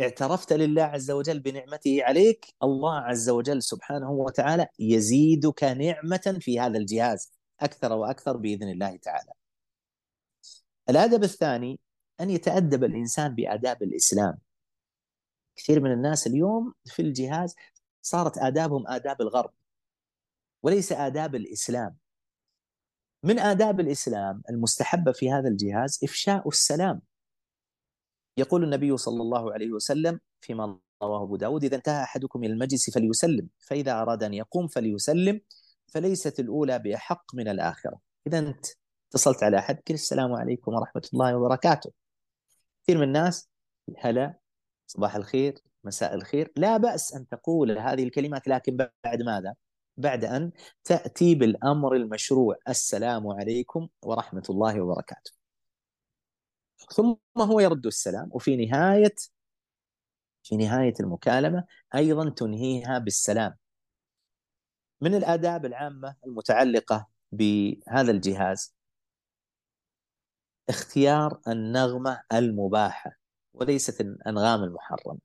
[0.00, 2.54] اعترفت لله عز وجل بنعمته عليك.
[2.62, 9.32] الله عز وجل سبحانه وتعالى يزيدك نعمة في هذا الجهاز أكثر وأكثر بإذن الله تعالى.
[10.90, 11.80] الأدب الثاني
[12.20, 14.45] أن يتأدب الإنسان بآداب الإسلام.
[15.56, 17.54] كثير من الناس اليوم في الجهاز
[18.02, 19.52] صارت آدابهم آداب الغرب
[20.62, 21.96] وليس آداب الإسلام.
[23.22, 27.02] من آداب الإسلام المستحبة في هذا الجهاز إفشاء السلام.
[28.36, 32.90] يقول النبي صلى الله عليه وسلم فيما رواه أبو داود إذا انتهى أحدكم إلى المجلس
[32.90, 35.40] فليسلم فإذا أراد أن يقوم فليسلم
[35.86, 38.00] فليست الأولى بأحق من الآخرة.
[38.26, 38.66] إذا أنت
[39.08, 41.92] اتصلت على أحد قل السلام عليكم ورحمة الله وبركاته.
[42.82, 43.48] كثير من الناس
[43.98, 44.38] هلا
[44.86, 46.52] صباح الخير مساء الخير.
[46.56, 49.54] لا بأس أن تقول هذه الكلمات لكن بعد ماذا؟
[49.96, 50.52] بعد أن
[50.84, 52.56] تأتي بالأمر المشروع.
[52.68, 55.32] السلام عليكم ورحمة الله وبركاته.
[56.94, 59.14] ثم هو يرد السلام وفي نهاية
[60.42, 63.56] في نهاية المكالمة أيضا تنهيها بالسلام.
[65.00, 68.74] من الآداب العامة المتعلقة بهذا الجهاز؟
[70.68, 73.25] اختيار النغمة المباحة.
[73.56, 75.18] وليست الأنغام المحرمة.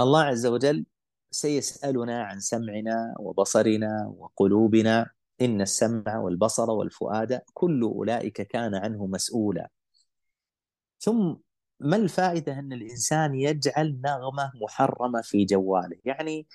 [0.00, 0.86] الله عز وجل
[1.30, 9.68] سيسألنا عن سمعنا وبصرنا وقلوبنا إن السمع والبصر والفؤاد كل أولئك كان عنه مسؤولا.
[11.00, 11.34] ثم
[11.80, 16.46] ما الفائدة أن الإنسان يجعل نغمة محرمة في جواله؟ يعني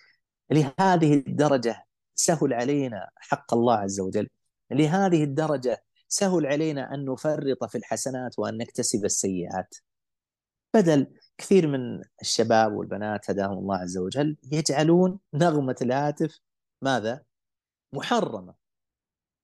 [0.52, 4.30] لهذه الدرجة سهل علينا حق الله عز وجل.
[4.72, 9.76] لهذه الدرجة سهل علينا أن نفرط في الحسنات وأن نكتسب السيئات.
[10.74, 16.40] بدل كثير من الشباب والبنات هداهم الله عز وجل يجعلون نغمة الهاتف
[16.82, 17.24] ماذا؟
[17.94, 18.56] محرمة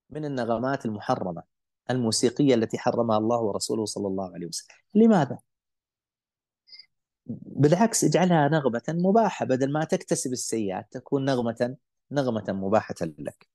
[0.10, 1.44] من النغمات المحرمة
[1.90, 5.40] الموسيقية التي حرمها الله ورسوله صلى الله عليه وسلم لماذا؟
[7.26, 11.78] بالعكس اجعلها نغمة مباحة بدل ما تكتسب السيئات تكون نغمة
[12.12, 13.48] نغمة مباحة لك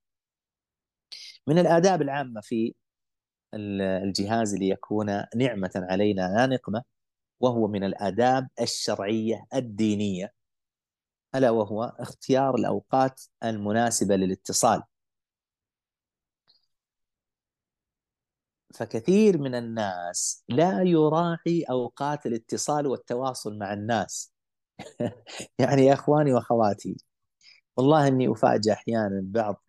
[1.47, 2.73] من الآداب العامة في
[3.53, 5.05] الجهاز ليكون
[5.35, 6.83] نعمة علينا لا نقمة
[7.39, 10.33] وهو من الآداب الشرعية الدينية
[11.35, 14.83] ألا وهو اختيار الأوقات المناسبة للاتصال.
[18.73, 24.33] فكثير من الناس لا يراعي أوقات الاتصال والتواصل مع الناس.
[25.59, 26.97] يعني يا أخواني وأخواتي
[27.77, 29.63] والله إني افاجئ أحيانا بعض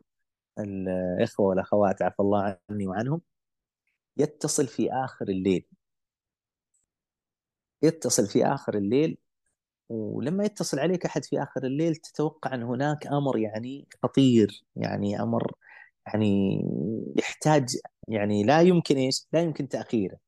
[0.59, 3.21] الإخوة والأخوات عفى الله عني وعنهم
[4.17, 5.67] يتصل في آخر الليل.
[7.83, 9.19] يتصل في آخر الليل
[9.89, 15.53] ولما يتصل عليك أحد في آخر الليل تتوقع أن هناك أمر يعني خطير يعني أمر
[16.07, 16.63] يعني
[17.19, 17.77] يحتاج
[18.09, 20.19] يعني لا يمكن إيش؟ لا يمكن تأخيره.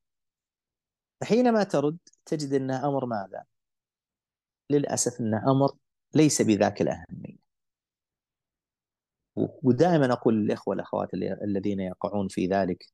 [1.21, 3.45] فحينما ترد تجد انه أمر ماذا؟
[4.69, 5.71] للأسف انه أمر
[6.15, 7.43] ليس بذاك الأهمية.
[9.63, 11.13] ودائما أقول للإخوة والأخوات
[11.43, 12.87] الذين يقعون في ذلك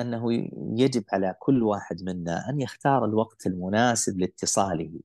[0.00, 0.48] أنه
[0.82, 5.00] يجب على كل واحد منا أن يختار الوقت المناسب لاتصاله.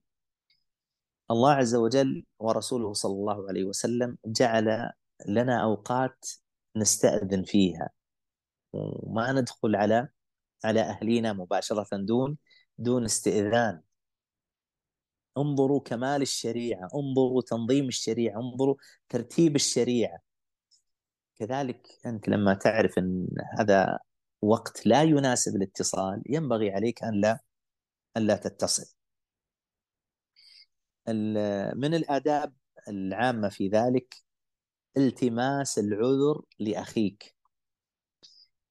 [1.32, 4.92] الله عز وجل ورسوله صلى الله عليه وسلم جعل
[5.28, 6.26] لنا أوقات
[6.76, 7.90] نستأذن فيها.
[8.74, 10.10] وما ندخل على
[10.66, 12.38] على أهلينا مباشرة دون
[12.78, 13.82] دون استئذان.
[15.38, 18.76] انظروا كمال الشريعة انظروا تنظيم الشريعة انظروا
[19.10, 20.20] ترتيب الشريعة.
[21.36, 23.28] كذلك أنت لما تعرف أن
[23.60, 24.00] هذا
[24.42, 27.40] وقت لا يناسب الاتصال ينبغي عليك أن لا
[28.18, 28.96] أن لا تتصل.
[31.76, 32.54] من الآداب
[32.88, 34.16] العامة في ذلك
[34.98, 37.36] التماس العذر لأخيك.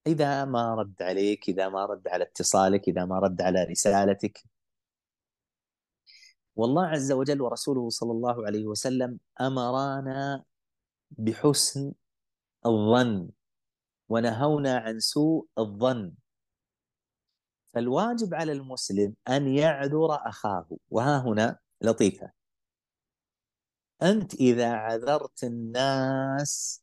[0.07, 4.43] إذا ما رد عليك إذا ما رد على اتصالك إذا ما رد على رسالتك.
[6.57, 10.45] والله عز وجل ورسوله صلى الله عليه وسلم أمرانا
[11.11, 11.93] بحسن
[12.67, 13.31] الظن.
[14.09, 16.15] ونهونا عن سوء الظن.
[17.75, 20.69] فالواجب على المسلم أن يعذر أخاه.
[20.91, 22.33] وها هنا لطيفة.
[24.03, 26.83] أنت إذا عذرت الناس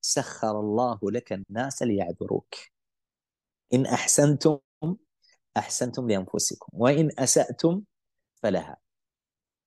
[0.00, 2.54] سخر الله لك الناس ليعذروك.
[3.74, 4.58] إن أحسنتم
[5.56, 6.68] أحسنتم لأنفسكم.
[6.72, 7.82] وإن أسأتم
[8.42, 8.76] فلها.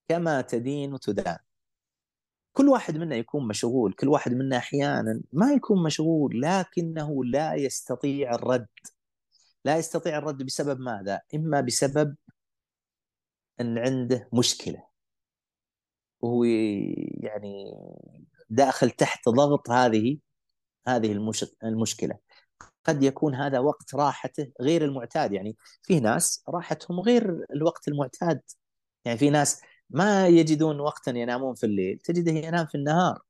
[0.08, 1.38] كما تدين تدان.
[2.54, 8.36] كل واحد منا يكون مشغول كل واحد منا أحيانا ما يكون مشغول لكنه لا يستطيع
[8.36, 8.68] الرد.
[9.66, 12.16] لا يستطيع الرد بسبب ماذا؟ إما بسبب
[13.62, 14.84] أن عنده مشكلة.
[16.22, 16.44] وهو
[17.24, 17.74] يعني
[18.50, 20.18] داخل تحت ضغط هذه
[20.88, 21.12] هذه
[21.64, 22.18] المشكلة.
[22.84, 25.34] قد يكون هذا وقت راحته غير المعتاد.
[25.34, 28.42] يعني في ناس راحتهم غير الوقت المعتاد.
[29.06, 33.22] يعني في ناس ما يجدون وقتا ينامون في الليل تجده ينام في النهار.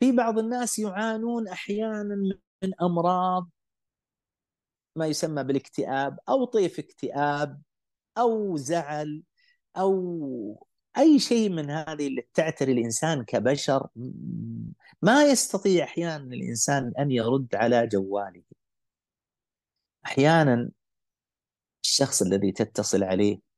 [0.00, 2.14] في بعض الناس يعانون أحيانا
[2.62, 3.50] من أمراض
[4.96, 7.62] ما يسمى بالاكتئاب أو طيف اكتئاب
[8.18, 9.22] أو زعل
[9.76, 10.66] أو
[10.98, 13.88] أي شيء من هذه اللي تعتري الإنسان كبشر.
[15.02, 18.42] ما يستطيع أحيانا الإنسان أن يرد على جواله.
[20.06, 20.70] أحيانا
[21.84, 23.49] الشخص الذي تتصل عليه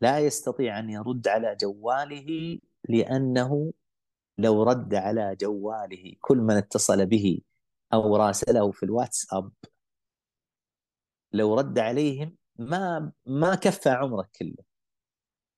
[0.00, 2.58] لا يستطيع أن يرد على جواله
[2.88, 3.72] لأنه
[4.38, 7.40] لو رد على جواله كل من اتصل به
[7.92, 9.50] أو راسله في الواتساب
[11.32, 14.64] لو رد عليهم ما ما كفى عمرك كله.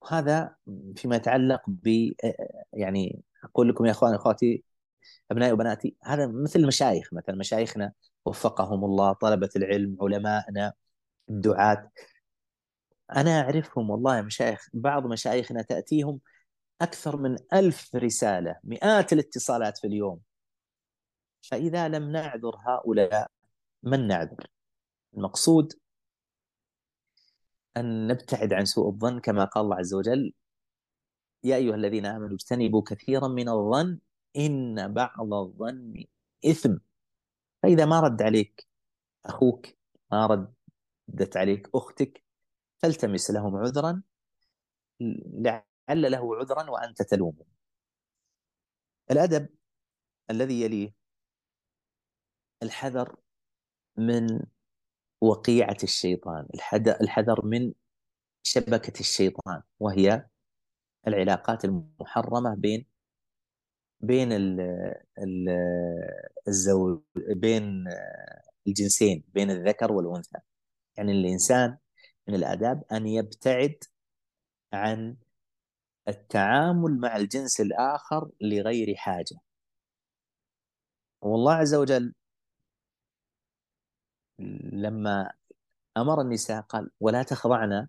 [0.01, 0.55] وهذا
[0.95, 2.11] فيما يتعلق ب
[2.73, 4.63] يعني أقول لكم يا إخواني اخواتي
[5.31, 7.93] أبنائي وبناتي هذا مثل المشايخ مثلا مشايخنا
[8.25, 10.73] وفقهم الله طلبة العلم علمائنا
[11.29, 11.91] الدعاة.
[13.15, 16.19] أنا أعرفهم والله مشايخ بعض مشايخنا تأتيهم
[16.81, 20.19] أكثر من ألف رسالة مئات الاتصالات في اليوم.
[21.41, 23.31] فإذا لم نعذر هؤلاء
[23.83, 24.47] من نعذر؟
[25.17, 25.73] المقصود
[27.77, 30.33] أن نبتعد عن سوء الظن كما قال الله عز وجل
[31.43, 33.99] يا أيها الذين آمنوا اجتنبوا كثيرا من الظن
[34.37, 36.05] إن بعض الظن
[36.45, 36.77] إثم.
[37.63, 38.67] فإذا ما رد عليك
[39.25, 39.67] أخوك
[40.11, 40.25] ما
[41.09, 42.23] ردت عليك أختك
[42.81, 44.03] فالتمس لهم عذرا
[44.99, 47.45] لعل له عذرا وأنت تلومه.
[49.11, 49.49] الأدب
[50.29, 50.93] الذي يليه
[52.63, 53.15] الحذر
[53.97, 54.39] من
[55.21, 56.47] وقيعة الشيطان
[57.01, 57.73] الحذر من
[58.43, 60.25] شبكة الشيطان وهي
[61.07, 62.85] العلاقات المحرمة بين
[63.99, 65.49] بين ال
[66.47, 67.83] الزوج بين
[68.67, 70.39] الجنسين بين الذكر والأنثى.
[70.97, 71.77] يعني الإنسان
[72.27, 73.75] من الآداب أن يبتعد
[74.73, 75.17] عن
[76.07, 79.39] التعامل مع الجنس الآخر لغير حاجة.
[81.21, 82.13] والله عز وجل
[84.73, 85.31] لما
[85.97, 87.87] أمر النساء قال ولا تخضعن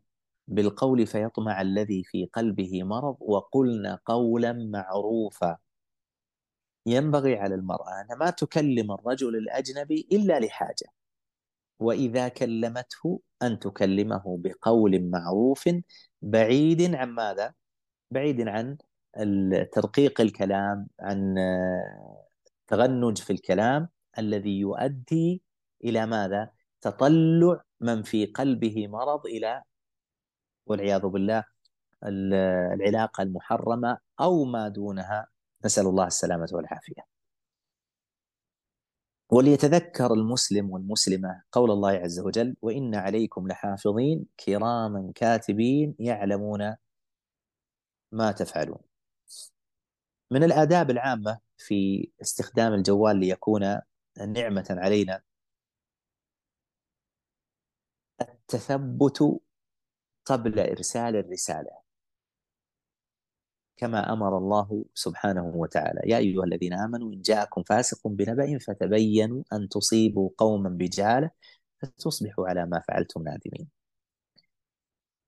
[0.48, 5.58] بالقول فيطمع الذي في قلبه مرض وقلن قولا معروفا
[6.86, 11.01] ينبغي على المرأة أن ما تكلم الرجل الأجنبي إلا لحاجة.
[11.82, 15.68] وإذا كلمته أن تكلمه بقول معروف
[16.22, 17.54] بعيد عن ماذا؟
[18.10, 18.76] بعيد عن
[19.72, 21.34] ترقيق الكلام عن
[22.66, 25.42] تغنج في الكلام الذي يؤدي
[25.84, 29.62] إلى ماذا؟ تطلع من في قلبه مرض إلى
[30.66, 31.44] والعياذ بالله
[32.04, 35.26] العلاقة المحرمة أو ما دونها
[35.64, 37.11] نسأل الله السلامة والعافية.
[39.32, 46.76] وليتذكر المسلم والمسلمة قول الله عز وجل: وإن عليكم لحافظين كراما كاتبين يعلمون
[48.12, 48.78] ما تفعلون.
[50.30, 53.80] من الآداب العامة في استخدام الجوال ليكون
[54.28, 55.22] نعمة علينا
[58.20, 59.40] التثبت
[60.24, 61.81] قبل إرسال الرسالة
[63.82, 66.00] كما أمر الله سبحانه وتعالى.
[66.04, 71.30] يا أيها الذين آمنوا إن جاءكم فاسق بنبأ فتبينوا أن تصيبوا قوما بجهالة
[71.82, 73.68] فتصبحوا على ما فعلتم نادمين.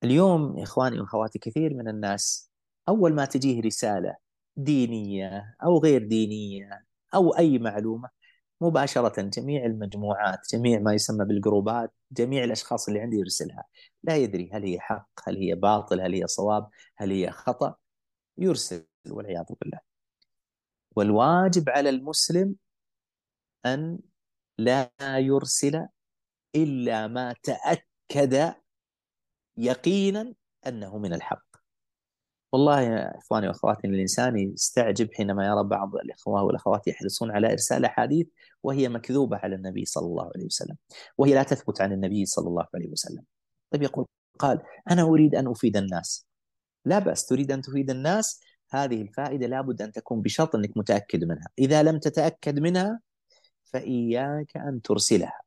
[0.04, 2.50] اليوم إخواني وأخواتي كثير من الناس
[2.88, 4.16] أول ما تجيه رسالة
[4.56, 6.84] دينية أو غير دينية
[7.14, 8.08] أو أي معلومة
[8.60, 13.64] مباشرة جميع المجموعات جميع ما يسمى بالجروبات جميع الأشخاص اللي عندي يرسلها.
[14.04, 17.83] لا يدري هل هي حق هل هي باطل هل هي صواب هل هي خطأ.
[18.38, 19.80] يرسل والعياذ بالله.
[20.96, 22.56] والواجب على المسلم
[23.66, 23.98] أن
[24.58, 25.88] لا يرسل
[26.54, 28.54] إلا ما تأكد
[29.56, 30.34] يقينا
[30.66, 31.44] أنه من الحق.
[32.52, 38.26] والله يا إخواني وأخواتي الإنسان يستعجب حينما يرى بعض الإخوة والأخوات يحرصون على إرسال أحاديث
[38.62, 40.76] وهي مكذوبة على النبي صلى الله عليه وسلم
[41.18, 43.24] وهي لا تثبت عن النبي صلى الله عليه وسلم.
[43.70, 44.06] طيب يقول
[44.38, 46.26] قال أنا أريد أن أفيد الناس.
[46.84, 51.48] لا بأس تريد أن تفيد الناس هذه الفائدة لابد أن تكون بشرط أنك متأكد منها.
[51.58, 53.00] إذا لم تتأكد منها
[53.64, 55.40] فإياك أن ترسلها.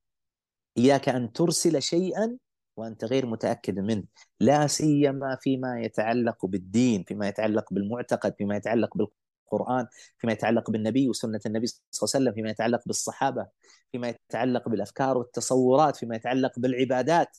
[0.78, 2.38] إياك أن ترسل شيئا
[2.78, 4.04] وأنت غير متأكد منه.
[4.40, 11.40] لا سيما فيما يتعلق بالدين فيما يتعلق بالمعتقد فيما يتعلق بالقرآن فيما يتعلق بالنبي وسنة
[11.46, 13.48] النبي صلى الله عليه وسلم فيما يتعلق بالصحابة
[13.92, 17.38] فيما يتعلق بالأفكار والتصورات فيما يتعلق بالعبادات.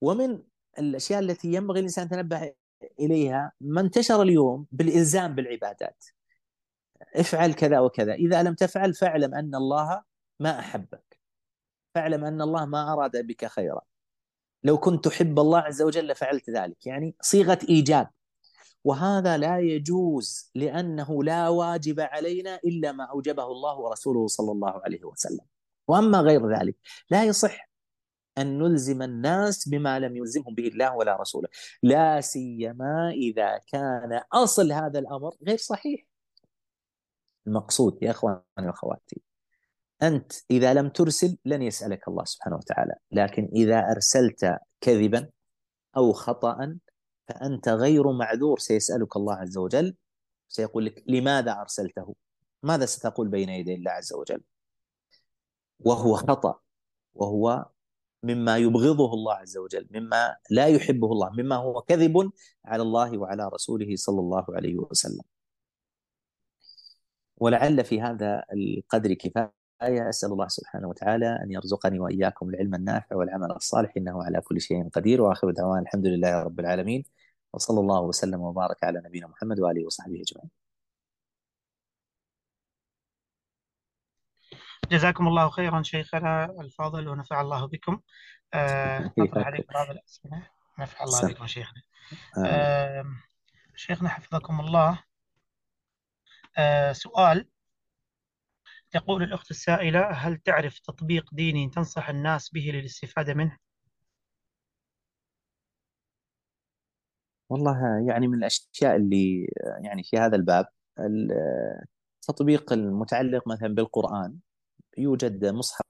[0.00, 0.42] ومن
[0.78, 2.52] الأشياء التي ينبغي الإنسان يتنبه
[3.00, 6.04] إليها ما انتشر اليوم بالإلزام بالعبادات.
[7.14, 8.14] افعل كذا وكذا.
[8.14, 10.02] إذا لم تفعل فاعلم أن الله
[10.40, 11.20] ما أحبك.
[11.94, 13.80] فاعلم أن الله ما أراد بك خيرا.
[14.64, 16.86] لو كنت تحب الله عز وجل لفعلت ذلك.
[16.86, 18.10] يعني صيغة إيجاب.
[18.84, 25.04] وهذا لا يجوز لأنه لا واجب علينا إلا ما أوجبه الله ورسوله صلى الله عليه
[25.04, 25.46] وسلم.
[25.88, 26.76] وأما غير ذلك
[27.10, 27.69] لا يصح
[28.40, 31.48] أن نلزم الناس بما لم يلزمهم به الله ولا رسوله.
[31.82, 36.06] لا سيما إذا كان أصل هذا الأمر غير صحيح.
[37.46, 39.22] المقصود يا أخواني وأخواتي
[40.02, 42.94] أنت إذا لم ترسل لن يسألك الله سبحانه وتعالى.
[43.12, 45.30] لكن إذا أرسلت كذبا
[45.96, 46.78] أو خطأ
[47.28, 49.96] فأنت غير معذور سيسألك الله عز وجل.
[50.48, 52.14] سيقول لك لماذا أرسلته؟
[52.62, 54.42] ماذا ستقول بين يدي الله عز وجل؟
[55.80, 56.60] وهو خطأ
[57.14, 57.66] وهو
[58.22, 62.30] مما يبغضه الله عز وجل مما لا يحبه الله مما هو كذب
[62.64, 65.22] على الله وعلى رسوله صلى الله عليه وسلم
[67.36, 73.52] ولعل في هذا القدر كفاية أسأل الله سبحانه وتعالى أن يرزقني وإياكم العلم النافع والعمل
[73.52, 77.04] الصالح إنه على كل شيء قدير وآخر دعوانا الحمد لله رب العالمين
[77.52, 80.59] وصلى الله وسلم وبارك على نبينا محمد وآله وصحبه أجمعين.
[84.88, 88.00] جزاكم الله خيرا شيخنا الفاضل ونفع الله بكم.
[88.54, 90.46] آه، نطرح عليك بعض الأسئلة.
[90.78, 91.82] نفع الله بكم شيخنا.
[92.46, 93.04] آه،
[93.76, 95.04] شيخنا حفظكم الله.
[96.58, 97.48] آه، سؤال.
[98.90, 103.56] تقول الأخت السائلة هل تعرف تطبيق ديني تنصح الناس به للاستفادة منه؟
[107.50, 109.48] والله يعني من الأشياء اللي
[109.84, 110.66] يعني في هذا الباب
[112.28, 114.38] التطبيق المتعلق مثلا بالقرآن.
[115.00, 115.84] يوجد مصحف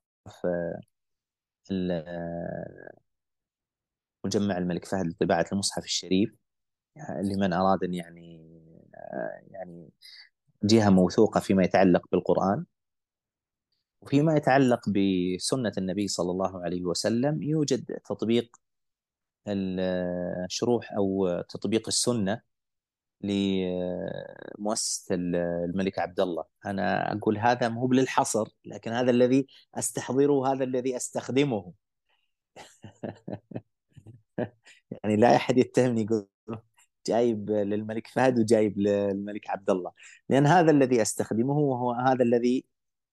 [4.24, 6.34] مجمع الملك فهد لطباعة المصحف الشريف
[7.22, 8.50] لمن أراد أن يعني
[9.50, 9.90] يعني
[10.64, 12.66] جهة موثوقة فيما يتعلق بالقرآن.
[14.02, 18.56] وفيما يتعلق بسنة النبي صلى الله عليه وسلم يوجد تطبيق
[19.48, 22.42] الشروح أو تطبيق السنة
[23.20, 26.44] لمؤسسة الملك عبد الله.
[26.66, 31.72] أنا أقول هذا مو للحصر لكن هذا الذي أستحضره هذا الذي أستخدمه.
[34.90, 36.28] يعني لا أحد يتهمني يقول
[37.06, 39.92] جايب للملك فهد وجايب للملك عبد الله.
[40.28, 42.64] لأن هذا الذي أستخدمه وهو هذا الذي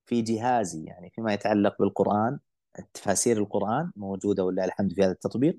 [0.05, 2.39] في جهازي يعني فيما يتعلق بالقرآن
[2.93, 5.57] تفاسير القرآن موجودة ولله الحمد في هذا التطبيق.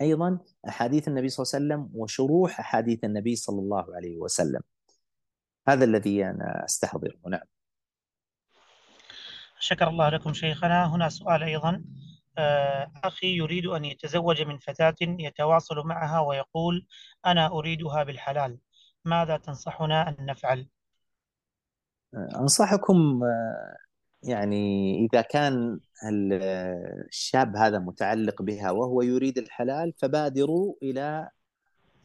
[0.00, 0.38] أيضا
[0.68, 4.60] أحاديث النبي صلى الله عليه وسلم وشروح أحاديث النبي صلى الله عليه وسلم.
[5.68, 7.14] هذا الذي أنا أستحضره.
[7.28, 7.46] نعم.
[9.58, 10.94] شكر الله لكم شيخنا.
[10.94, 11.84] هنا سؤال أيضا.
[12.38, 16.86] آه، أخي يريد أن يتزوج من فتاة يتواصل معها ويقول
[17.26, 18.58] أنا أريدها بالحلال.
[19.04, 20.68] ماذا تنصحنا أن نفعل؟
[22.14, 23.76] أنصحكم آه،
[24.22, 31.30] يعني إذا كان الشاب هذا متعلق بها وهو يريد الحلال فبادروا إلى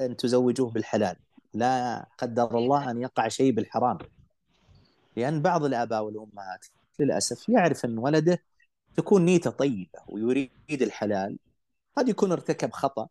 [0.01, 1.15] أن تزوجوه بالحلال.
[1.53, 3.97] لا قدر الله أن يقع شيء بالحرام.
[5.17, 6.65] لأن بعض الآباء والأمهات
[6.99, 8.43] للأسف يعرف أن ولده
[8.97, 11.37] تكون نيته طيبة ويريد الحلال.
[11.97, 13.07] قد يكون ارتكب خطأ.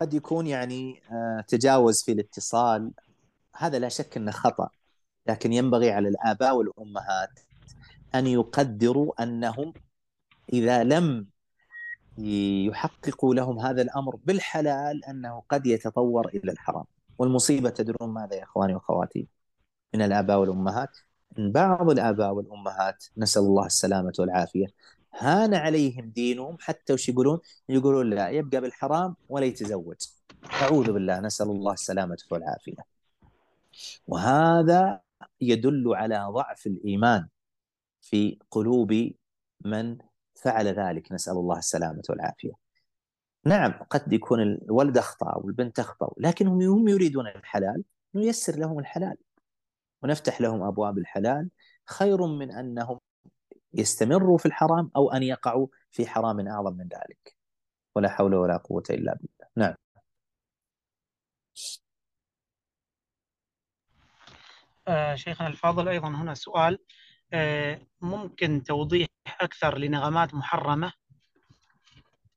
[0.00, 2.92] قد يكون يعني آه، تجاوز في الاتصال.
[3.56, 4.70] هذا لا شك أنه خطأ.
[5.28, 7.40] لكن ينبغي على الآباء والأمهات
[8.14, 9.72] أن يقدروا أنهم
[10.52, 11.26] إذا لم
[12.18, 16.84] يحققوا لهم هذا الأمر بالحلال أنه قد يتطور إلى الحرام.
[17.18, 19.28] والمصيبة تدرون ماذا يا إخواني وأخواتي؟
[19.94, 20.98] من الآباء والأمهات.
[21.38, 24.66] إن بعض الآباء والأمهات نسأل الله السلامة والعافية
[25.18, 29.96] هان عليهم دينهم حتى وش يقولون؟ يقولون لا يبقى بالحرام ولا يتزوج.
[30.62, 32.82] أعوذ بالله نسأل الله السلامة والعافية.
[34.08, 35.00] وهذا
[35.40, 37.28] يدل على ضعف الإيمان
[38.00, 39.12] في قلوب
[39.64, 39.98] من
[40.34, 41.12] فعل ذلك.
[41.12, 42.52] نسأل الله السلامة والعافية.
[43.44, 47.84] نعم قد يكون الولد أخطأ أو البنت أخطأ لكنهم هم يريدون الحلال
[48.14, 49.16] نيسر لهم الحلال
[50.02, 51.50] ونفتح لهم أبواب الحلال.
[51.86, 53.00] خير من أنهم
[53.74, 57.36] يستمروا في الحرام أو أن يقعوا في حرام أعظم من ذلك.
[57.96, 59.48] ولا حول ولا قوة إلا بالله.
[59.56, 59.74] نعم
[64.77, 64.77] آه
[65.14, 66.78] شيخنا الفاضل أيضا هنا سؤال.
[67.32, 69.08] آه ممكن توضيح
[69.40, 70.92] أكثر لنغمات محرمة؟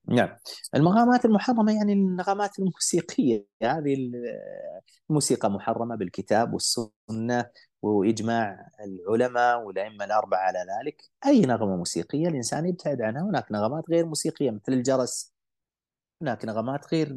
[0.07, 0.37] نعم.
[0.75, 3.45] المغامات المحرمة يعني النغمات الموسيقية.
[3.63, 4.11] هذه
[5.09, 7.49] الموسيقى محرمة بالكتاب والسنة
[7.81, 11.03] وإجماع العلماء والأئمة الأربعة على ذلك.
[11.25, 13.21] أي نغمة موسيقية الإنسان يبتعد عنها.
[13.21, 15.33] هناك نغمات غير موسيقية مثل الجرس.
[16.21, 17.15] هناك نغمات غير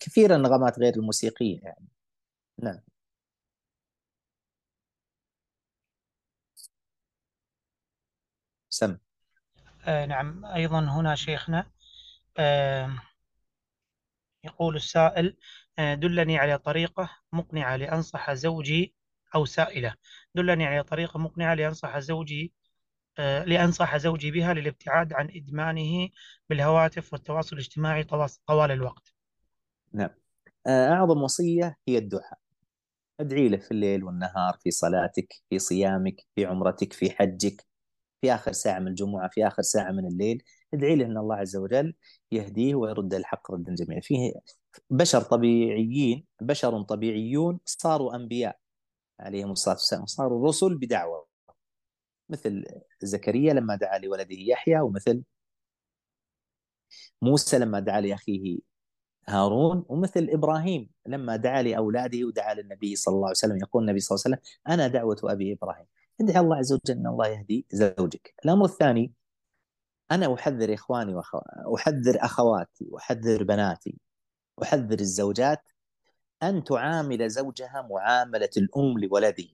[0.00, 1.88] كثيرة النغمات غير الموسيقية يعني.
[2.58, 2.80] نعم
[8.70, 8.98] سم
[9.86, 10.44] آه نعم.
[10.44, 11.70] أيضا هنا شيخنا
[12.38, 12.90] آه
[14.44, 15.36] يقول السائل
[15.78, 18.94] آه دلني على طريقة مقنعة لأنصح زوجي
[19.34, 19.94] أو سائلة.
[20.34, 22.52] دلني على طريقة مقنعة لأنصح زوجي
[23.18, 26.08] آه لأنصح زوجي بها للابتعاد عن إدمانه
[26.50, 28.04] بالهواتف والتواصل الاجتماعي
[28.46, 29.14] طوال الوقت.
[29.92, 30.10] نعم.
[30.66, 32.38] آه، أعظم وصية هي الدعاء.
[33.20, 37.69] ادعي له في الليل والنهار في صلاتك في صيامك في عمرتك في حجك.
[38.20, 40.42] في آخر ساعة من الجمعة في آخر ساعة من الليل
[40.74, 41.94] ادعي له أن الله عز وجل
[42.32, 44.32] يهديه ويرد الحق ردا جميعا فيه
[44.90, 48.58] بشر طبيعيين بشر طبيعيون صاروا أنبياء
[49.20, 50.06] عليهم الصلاة والسلام.
[50.06, 51.26] صاروا رسل بدعوة.
[52.28, 52.64] مثل
[53.02, 55.22] زكريا لما دعا لولده يحيى ومثل
[57.22, 58.58] موسى لما دعا لأخيه
[59.28, 63.56] هارون ومثل إبراهيم لما دعا لأولاده ودعا للنبي صلى الله عليه وسلم.
[63.56, 65.86] يقول النبي صلى الله عليه وسلم أنا دعوة أبي إبراهيم.
[66.20, 68.34] ادعي الله عز وجل أن الله يهدي زوجك.
[68.44, 69.12] الأمر الثاني
[70.10, 71.38] أنا أحذر إخواني وأخو...
[71.76, 74.00] أحذر أخواتي أحذر بناتي
[74.62, 75.62] أحذر الزوجات
[76.42, 79.44] أن تعامل زوجها معاملة الأم لولده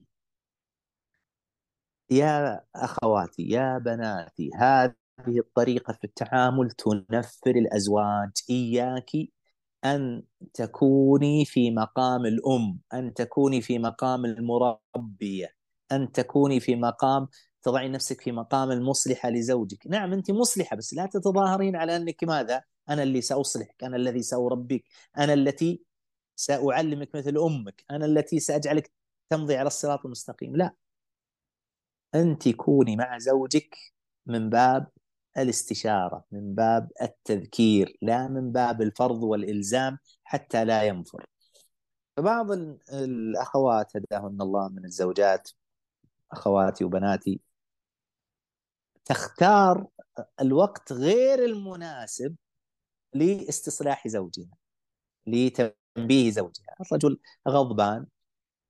[2.09, 4.93] يا أخواتي يا بناتي هذه
[5.39, 8.31] الطريقة في التعامل تنفر الأزواج.
[8.49, 9.11] إياك
[9.85, 15.56] أن تكوني في مقام الأم أن تكوني في مقام المربية.
[15.91, 17.27] أن تكوني في مقام
[17.61, 19.87] تضعي نفسك في مقام المصلحة لزوجك.
[19.87, 24.85] نعم أنت مصلحة بس لا تتظاهرين على أنك ماذا؟ أنا اللي سأصلحك أنا الذي سأربيك
[25.17, 25.83] أنا التي
[26.35, 28.91] سأعلمك مثل أمك أنا التي سأجعلك
[29.29, 30.55] تمضي على الصراط المستقيم.
[30.55, 30.75] لا.
[32.15, 33.77] أنت كوني مع زوجك
[34.25, 34.87] من باب
[35.37, 41.25] الاستشارة من باب التذكير لا من باب الفرض والإلزام حتى لا ينفر.
[42.17, 42.51] فبعض
[42.93, 45.49] الأخوات هداهن الله من الزوجات
[46.31, 47.41] أخواتي وبناتي
[49.05, 49.87] تختار
[50.41, 52.35] الوقت غير المناسب
[53.13, 54.57] لاستصلاح زوجها
[55.27, 56.65] لتنبيه زوجها.
[56.81, 57.19] الرجل
[57.49, 58.05] غضبان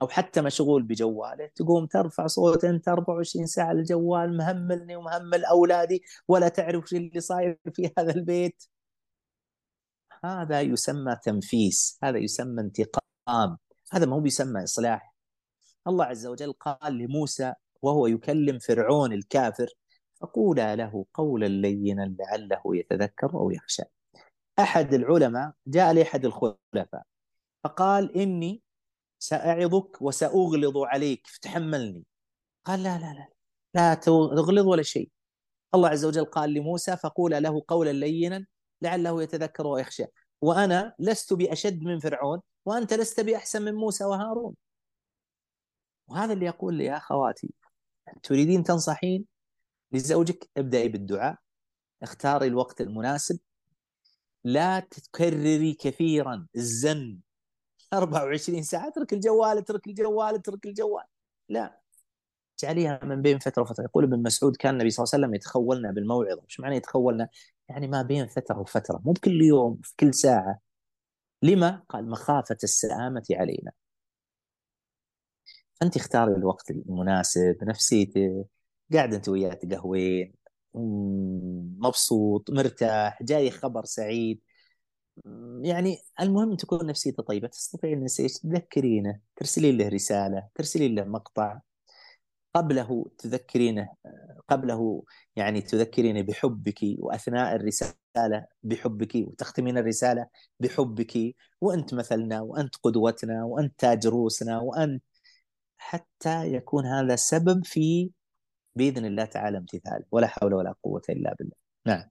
[0.01, 6.47] أو حتى مشغول بجواله تقوم ترفع صوت أنت 24 ساعة الجوال مهملني ومهمل أولادي ولا
[6.49, 8.63] تعرف شو اللي صاير في هذا البيت.
[10.25, 13.57] هذا يسمى تنفيس هذا يسمى انتقام
[13.93, 15.16] هذا ما هو بيسمى إصلاح.
[15.87, 19.67] الله عز وجل قال لموسى وهو يكلم فرعون الكافر
[20.21, 23.83] فقولا له قولا لينا لعله يتذكر أو يخشى.
[24.59, 27.03] أحد العلماء جاء لأحد الخلفاء
[27.63, 28.61] فقال إني
[29.19, 32.03] سأعظك وسأغلظ عليك فتحملني
[32.65, 33.27] قال لا لا لا
[33.75, 35.09] لا تغلظ ولا شيء.
[35.75, 38.45] الله عز وجل قال لموسى فقولا له قولا لينا
[38.81, 40.05] لعله يتذكر ويخشى
[40.41, 44.55] وأنا لست بأشد من فرعون وأنت لست بأحسن من موسى وهارون.
[46.07, 47.53] وهذا اللي يقول لي يا أخواتي
[48.23, 49.25] تريدين تنصحين
[49.91, 51.37] لزوجك؟ ابدأي بالدعاء
[52.03, 53.39] اختاري الوقت المناسب.
[54.43, 57.19] لا تكرري كثيرا الزن.
[57.93, 61.03] 24 ساعة اترك الجوال اترك الجوال اترك الجوال.
[61.49, 61.81] لا.
[62.59, 63.83] اجعليها من بين فترة وفترة.
[63.83, 66.43] يقول ابن مسعود كان النبي صلى الله عليه وسلم يتخولنا بالموعظة.
[66.43, 67.29] إيش معنى يتخولنا؟
[67.69, 70.59] يعني ما بين فترة وفترة مو بكل يوم في كل ساعة.
[71.43, 73.71] لما؟ قال مخافة السلامة علينا.
[75.81, 78.45] فانت اختاري الوقت المناسب نفسيتك
[78.93, 80.33] قاعد أنت وياه تقهوين
[81.79, 84.41] مبسوط مرتاح جاي خبر سعيد.
[85.61, 91.59] يعني المهم تكون نفسيته طيبة تستطيع ان إيش تذكرينه ترسلين له رسالة ترسلين له مقطع.
[92.55, 93.89] قبله تذكرينه
[94.49, 95.03] قبله
[95.35, 100.27] يعني تذكرينه بحبك وأثناء الرسالة بحبك وتختمين الرسالة
[100.59, 101.35] بحبك.
[101.61, 105.03] وأنت مثلنا وأنت قدوتنا وأنت تاج روسنا وأنت
[105.77, 108.11] حتى يكون هذا سبب في
[108.75, 110.03] بإذن الله تعالى امتثال.
[110.11, 111.55] ولا حول ولا قوة إلا بالله.
[111.85, 112.09] نعم.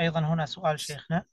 [0.00, 1.24] أيضا هنا سؤال شيخنا.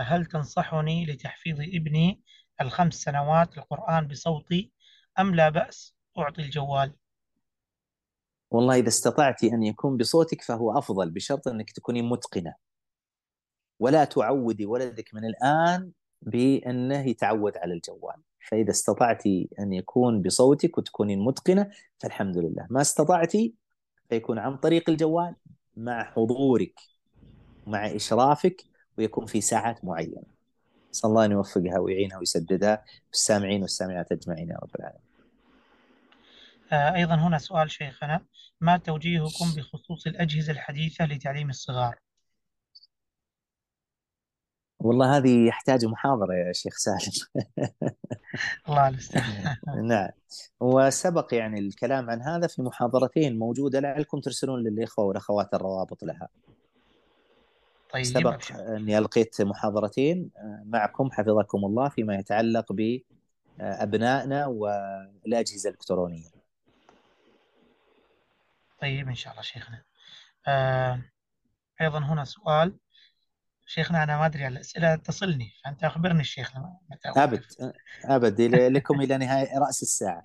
[0.00, 2.22] هل تنصحني لتحفيظ ابني
[2.60, 4.72] الخمس سنوات القرآن بصوتي
[5.18, 6.96] أم لا بأس؟ أعطي الجوال.
[8.50, 12.54] والله إذا استطعت أن يكون بصوتك فهو أفضل بشرط أنك تكوني متقنة.
[13.80, 15.92] ولا تعودي ولدك من الآن
[16.22, 18.16] بأنه يتعود على الجوال.
[18.48, 19.26] فإذا استطعت
[19.60, 22.66] أن يكون بصوتك وتكونين متقنة فالحمد لله.
[22.70, 23.54] ما استطعتي
[24.08, 25.34] فيكون عن طريق الجوال
[25.76, 26.80] مع حضورك
[27.66, 28.64] مع إشرافك
[28.98, 30.22] ويكون في ساعات معينة.
[30.90, 35.06] نسأل الله أن يوفقها ويعينها ويسددها السامعين والسامعات أجمعين يا رب العالمين.
[36.72, 38.20] آه، أيضا هنا سؤال شيخنا.
[38.60, 41.98] ما توجيهكم بخصوص الأجهزة الحديثة لتعليم الصغار؟
[44.86, 47.12] والله هذه يحتاج محاضرة يا شيخ سالم.
[48.68, 49.56] الله المستعان
[49.88, 50.08] نعم.
[50.60, 56.28] وسبق يعني الكلام عن هذا في محاضرتين موجودة لعلكم ترسلون للإخوة والأخوات الروابط لها.
[57.92, 66.28] طيب سبق أني ألقيت محاضرتين آه، معكم حفظكم الله فيما يتعلق بأبنائنا والأجهزة الإلكترونية.
[68.80, 69.82] طيب إن شاء الله شيخنا.
[70.46, 71.00] آه
[71.80, 72.74] أيضا هنا سؤال.
[73.66, 76.56] شيخنا أنا ما أدري الأسئلة تصلني فأنت أخبرني الشيخ
[76.90, 77.44] متى أبد
[78.04, 80.22] أبد لكم إلى نهاية رأس الساعة.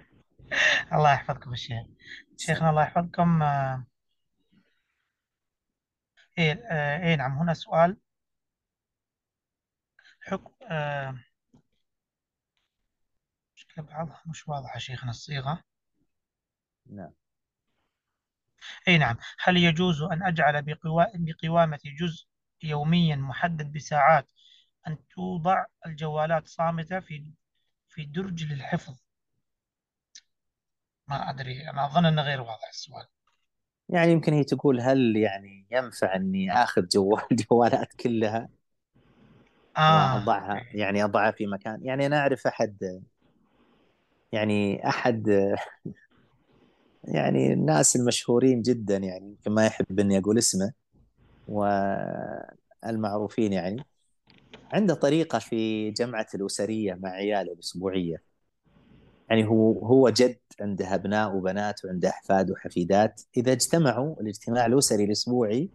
[0.94, 1.86] الله يحفظكم الشيخ.
[2.38, 3.86] شيخنا الله يحفظكم آه
[6.38, 7.98] إيه, آه إيه نعم هنا سؤال.
[10.22, 11.20] حكم آه
[13.56, 15.64] مشكلة بعضها مش واضحة شيخنا الصيغة.
[16.86, 17.14] نعم.
[18.88, 19.18] أي نعم.
[19.44, 20.64] هل يجوز أن أجعل
[21.16, 22.31] بقوامة جزء
[22.64, 24.28] يوميا محدد بساعات
[24.88, 27.26] أن توضع الجوالات صامتة في
[27.90, 29.02] في درج للحفظ.
[31.08, 33.08] ما أدري أنا أظن أنه غير واضح السؤال.
[33.90, 38.50] يعني يمكن هي تقول هل يعني ينفع إني آخذ جوال جوالات كلها؟
[39.78, 40.16] آه.
[40.16, 41.86] واضعها يعني أضعها في مكان.
[41.86, 43.02] يعني أنا أعرف أحد
[44.32, 45.28] يعني أحد
[47.04, 50.74] يعني الناس المشهورين جدا يعني يمكن ما يحب إني أقول اسمه
[52.84, 53.86] والمعروفين يعني.
[54.74, 58.24] عنده طريقة في جمعة الأسرية مع عياله الأسبوعية.
[59.30, 63.22] يعني هو هو جد عنده أبناء وبنات وعنده أحفاد وحفيدات.
[63.38, 65.72] إذا اجتمعوا الاجتماع الأسري الأسبوعي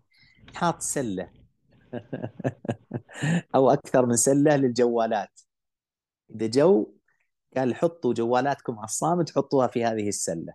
[0.55, 1.31] حاط سلة.
[3.55, 5.41] أو أكثر من سلة للجوالات.
[6.31, 6.93] إذا جو
[7.57, 10.55] قال حطوا جوالاتكم على الصامت حطوها في هذه السلة.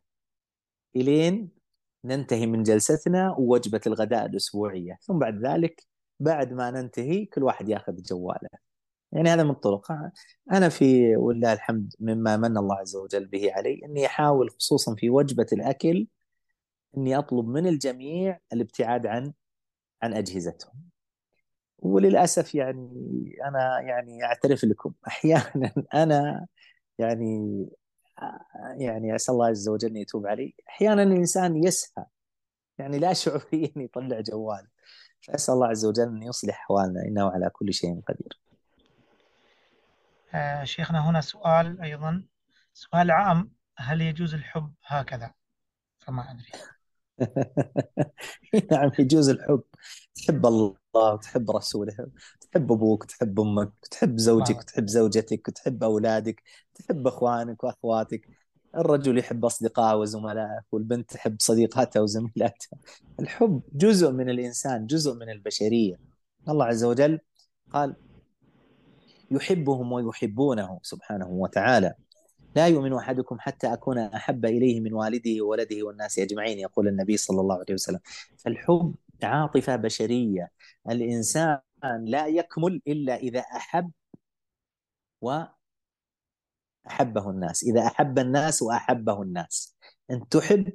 [0.96, 1.61] إلين
[2.06, 5.84] ننتهي من جلستنا ووجبة الغداء الأسبوعية ثم بعد ذلك
[6.20, 8.50] بعد ما ننتهي كل واحد ياخذ جواله.
[9.12, 9.92] يعني هذا من الطرق
[10.52, 15.10] أنا في ولله الحمد مما من الله عز وجل به علي أني أحاول خصوصا في
[15.10, 16.08] وجبة الأكل
[16.98, 19.34] أني أطلب من الجميع الابتعاد عن
[20.04, 20.74] عن أجهزتهم.
[21.80, 22.90] وللأسف يعني
[23.48, 26.48] أنا يعني أعترف لكم أحيانا أنا
[27.00, 27.66] يعني
[28.78, 30.56] يعني اسال الله عز وجل يتوب علي.
[30.70, 32.06] أحيانا الإنسان يسهى
[32.78, 34.68] يعني لا شعوريا يطلع جوال.
[35.22, 38.40] فاسال الله عز وجل أن يصلح أحوالنا إنه على كل شيء قدير.
[40.34, 42.24] آه شيخنا هنا سؤال أيضا.
[42.74, 45.34] سؤال عام هل يجوز الحب هكذا؟
[46.00, 46.52] فما أدري.
[48.72, 49.64] نعم يجوز الحب.
[50.16, 51.96] تحب الله وتحب رسوله
[52.42, 56.44] تحب أبوك وتحب أمك وتحب زوجك وتحب زوجتك وتحب أولادك
[56.76, 58.28] تحب أخوانك وأخواتك.
[58.78, 62.78] الرجل يحب أصدقائه وزملائه والبنت تحب صديقاتها وزميلاتها.
[63.20, 66.00] الحب جزء من الإنسان جزء من البشرية.
[66.50, 67.20] الله عز وجل
[67.74, 67.96] قال
[69.32, 71.94] يحبهم ويحبونه سبحانه وتعالى.
[72.56, 77.42] لا يؤمن أحدكم حتى أكون أحب إليه من والده وولده والناس أجمعين يقول النبي صلى
[77.42, 78.00] الله عليه وسلم.
[78.38, 80.52] فالحب عاطفة بشرية.
[80.90, 81.60] الإنسان
[82.04, 83.92] لا يكمل إلا إذا أحب
[85.22, 85.50] واحبه
[87.30, 87.64] الناس.
[87.64, 89.78] إذا أحب الناس وأحبه الناس.
[90.12, 90.74] إن تحب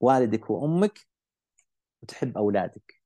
[0.00, 1.06] والدك وأمك
[2.02, 3.00] وتحب أولادك.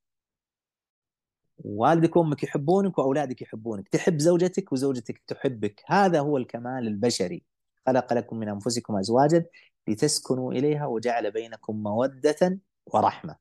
[1.59, 3.89] والدك وأمك يحبونك وأولادك يحبونك.
[3.89, 5.83] تحب زوجتك وزوجتك تحبك.
[5.87, 7.54] هذا هو الكمال البشري.
[7.87, 9.45] خلق لكم من أنفسكم أزواجا
[9.89, 13.37] لتسكنوا إليها وجعل بينكم مودة ورحمة.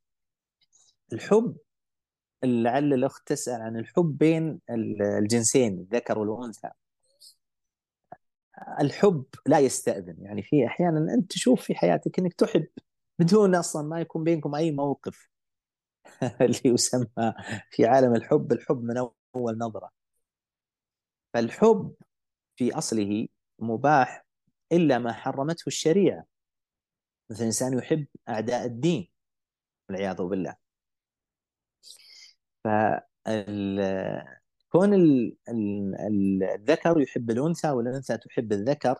[1.14, 1.58] الحب
[2.44, 4.60] لعل الأخت تسأل عن الحب بين
[5.02, 6.70] الجنسين الذكر والأنثى.
[8.80, 10.16] الحب لا يستأذن.
[10.20, 12.68] يعني في أحيانا أنت تشوف في حياتك أنك تحب
[13.20, 15.30] بدون أصلا ما يكون بينكم أي موقف.
[16.42, 17.34] اللي يسمى
[17.72, 18.98] في عالم الحب الحب من
[19.36, 19.90] أول نظرة.
[21.34, 21.94] فالحب
[22.56, 23.28] في أصله
[23.60, 24.26] مباح
[24.74, 26.26] إلا ما حرمته الشريعة.
[27.30, 29.10] مثل إنسان يحب أعداء الدين
[29.90, 30.56] والعياذ بالله.
[34.72, 34.94] كون
[36.44, 39.00] الذكر يحب الأنثى والأنثى تحب الذكر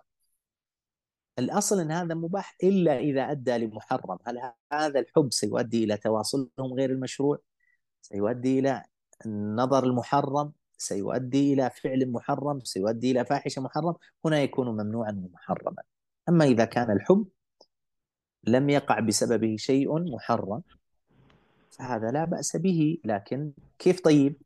[1.40, 4.18] الأصل أن هذا مباح إلا إذا أدى لمحرم.
[4.28, 7.38] هل هذا الحب سيؤدي إلى تواصلهم غير المشروع؟
[8.02, 8.84] سيؤدي إلى
[9.26, 10.54] النظر المحرم
[10.88, 15.84] سيؤدي إلى فعل محرم سيؤدي إلى فاحشة محرم هنا يكون ممنوعا ومحرما.
[16.30, 17.28] أما إذا كان الحب
[18.44, 20.62] لم يقع بسببه شيء محرم
[21.72, 22.98] فهذا لا بأس به.
[23.06, 24.42] لكن كيف طيب؟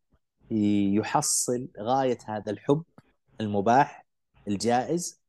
[0.52, 2.84] يحصل غاية هذا الحب
[3.42, 4.06] المباح
[4.48, 5.22] الجائز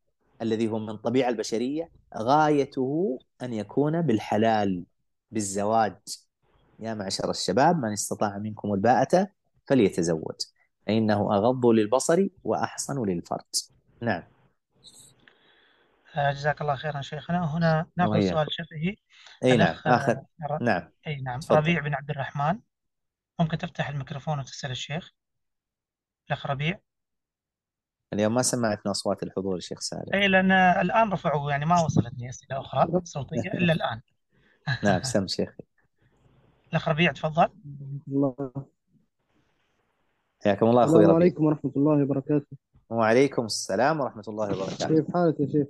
[0.42, 4.84] الذي هو من الطبيعة البشرية غايته أن يكون بالحلال
[5.30, 5.96] بالزواج.
[6.80, 9.28] يا معشر الشباب من استطاع منكم الباءة
[9.66, 10.36] فليتزوج.
[10.88, 13.70] فإنه أغض للبصر وأحصن للفرج.
[14.02, 14.22] نعم.
[16.16, 17.42] آه، جزاك الله خيرا شيخنا.
[17.42, 18.96] وهنا نأخذ سؤال شفهي
[19.44, 20.22] إي نعم اخر
[20.60, 20.90] نعم.
[21.06, 21.40] إي نعم.
[21.50, 22.60] ربيع بن عبد الرحمن.
[23.40, 25.10] ممكن تفتح الميكروفون وتسأل الشيخ؟
[26.28, 26.78] الأخ ربيع.
[28.12, 30.14] اليوم ما سمعتنا أصوات الحضور الشيخ سالم.
[30.14, 34.00] أي لأن الآن رفعوا يعني ما وصلتني أسئلة أخرى صوتية إلا الآن.
[34.84, 35.62] نعم سم شيخي.
[36.72, 37.48] الأخ ربيع تفضل.
[38.08, 38.34] الله
[40.48, 41.14] حياكم الله أخوي السلام ربيع.
[41.14, 42.56] عليكم ورحمة الله وبركاته.
[42.90, 44.88] وعليكم السلام ورحمة الله وبركاته.
[44.88, 45.66] كيف حالك يا شيخ؟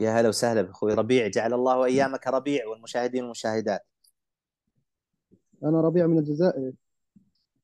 [0.00, 1.28] يا هلا وسهلا بأخوي ربيع.
[1.28, 3.80] جعل الله أيامك ربيع والمشاهدين والمشاهدات.
[5.64, 6.72] أنا ربيع من الجزائر.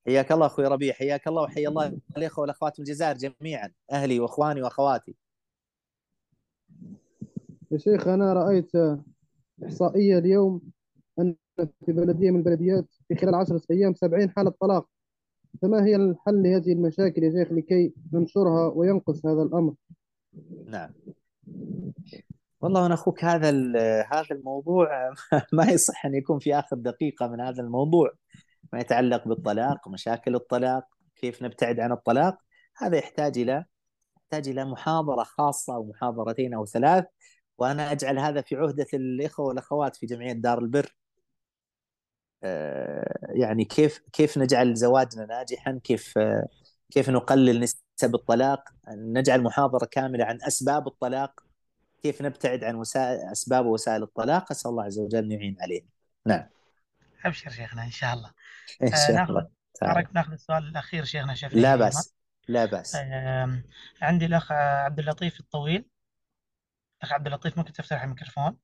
[0.06, 4.62] حياك الله أخوي ربيع حياك الله وحيا الله الإخوة والأخوات من الجزائر جميعا أهلي وإخواني
[4.62, 5.14] وأخواتي.
[7.70, 8.70] يا شيخ أنا رأيت
[9.64, 10.60] إحصائية اليوم
[11.18, 14.88] أن في بلدية من البلديات في خلال عشرة أيام 70 حالة طلاق.
[15.62, 19.74] فما هي الحل لهذه المشاكل يا شيخ لكي ننشرها وينقص هذا الأمر؟
[20.66, 20.90] نعم.
[22.60, 23.50] والله أنا أخوك هذا
[24.12, 24.88] هذا الموضوع
[25.52, 28.12] ما يصح أن يكون في آخر دقيقة من هذا الموضوع
[28.72, 30.84] ما يتعلق بالطلاق مشاكل الطلاق
[31.16, 32.38] كيف نبتعد عن الطلاق؟
[32.76, 33.64] هذا يحتاج إلى
[34.16, 37.04] يحتاج إلى محاضرة خاصة أو محاضرتين أو ثلاث
[37.58, 40.96] وأنا أجعل هذا في عهدة الإخوة والأخوات في جمعية دار البر.
[43.34, 46.18] يعني كيف كيف نجعل زواجنا ناجحا؟ كيف
[46.90, 51.40] كيف نقلل نسب الطلاق؟ نجعل محاضرة كاملة عن أسباب الطلاق؟
[52.02, 55.86] كيف نبتعد عن وسائل أسباب وسائل الطلاق؟ أسأل الله عز وجل أن يعين علينا.
[56.26, 56.46] نعم.
[57.24, 58.30] أبشر شيخنا إن شاء الله.
[58.82, 59.48] إن شاء آه الله.
[59.74, 60.06] تعال.
[60.12, 62.14] ناخذ السؤال الأخير شيخنا شفيع لا بأس.
[62.48, 63.62] لا آه
[64.02, 65.88] عندي الأخ عبد اللطيف الطويل.
[67.02, 68.56] أخ عبد اللطيف ممكن تفتح الميكروفون؟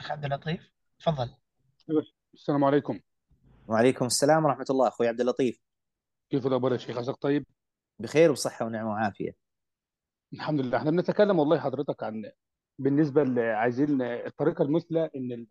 [0.00, 1.30] اخ عبد اللطيف تفضل.
[2.34, 3.00] السلام عليكم.
[3.68, 4.88] وعليكم السلام ورحمة الله.
[4.88, 5.60] أخوي عبد اللطيف.
[6.30, 7.46] كيف الأخبار يا شيخ؟ عساك طيب؟
[7.98, 9.36] بخير وبصحة ونعمة وعافية.
[10.32, 10.78] الحمد لله.
[10.78, 12.30] إحنا بنتكلم والله حضرتك عن
[12.78, 15.46] بالنسبة عايزين الطريقة المثلى إن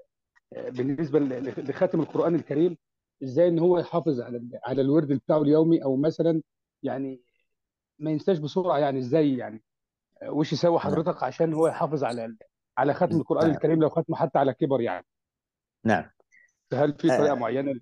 [0.51, 2.77] بالنسبة لخاتم القرآن الكريم
[3.23, 6.41] إزاي إن هو يحافظ على على الورد بتاعه اليومي أو مثلا
[6.83, 7.21] يعني
[7.99, 9.63] ما ينساش بسرعة يعني إزاي يعني
[10.27, 10.79] وش يسوي.
[10.79, 12.35] حضرتك عشان هو يحافظ على
[12.78, 13.55] على ختم القرآن نعم.
[13.55, 15.05] الكريم لو ختمه حتى على كبر يعني.
[15.84, 16.09] نعم.
[16.73, 17.36] هل في طريقة آه.
[17.36, 17.80] معينة؟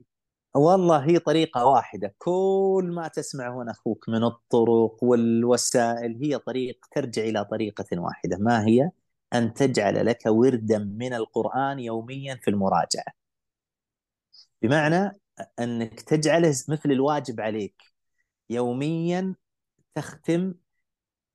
[0.56, 2.16] والله هي طريقة واحدة.
[2.18, 8.38] كل ما تسمعه هنا أخوك من الطرق والوسائل هي طريق ترجع إلى طريقة واحدة.
[8.38, 8.90] ما هي؟
[9.34, 13.14] أن تجعل لك وردا من القرآن يوميا في المراجعة.
[14.62, 15.12] بمعنى
[15.60, 17.82] أنك تجعله مثل الواجب عليك.
[18.50, 19.36] يوميا
[19.96, 20.54] تختم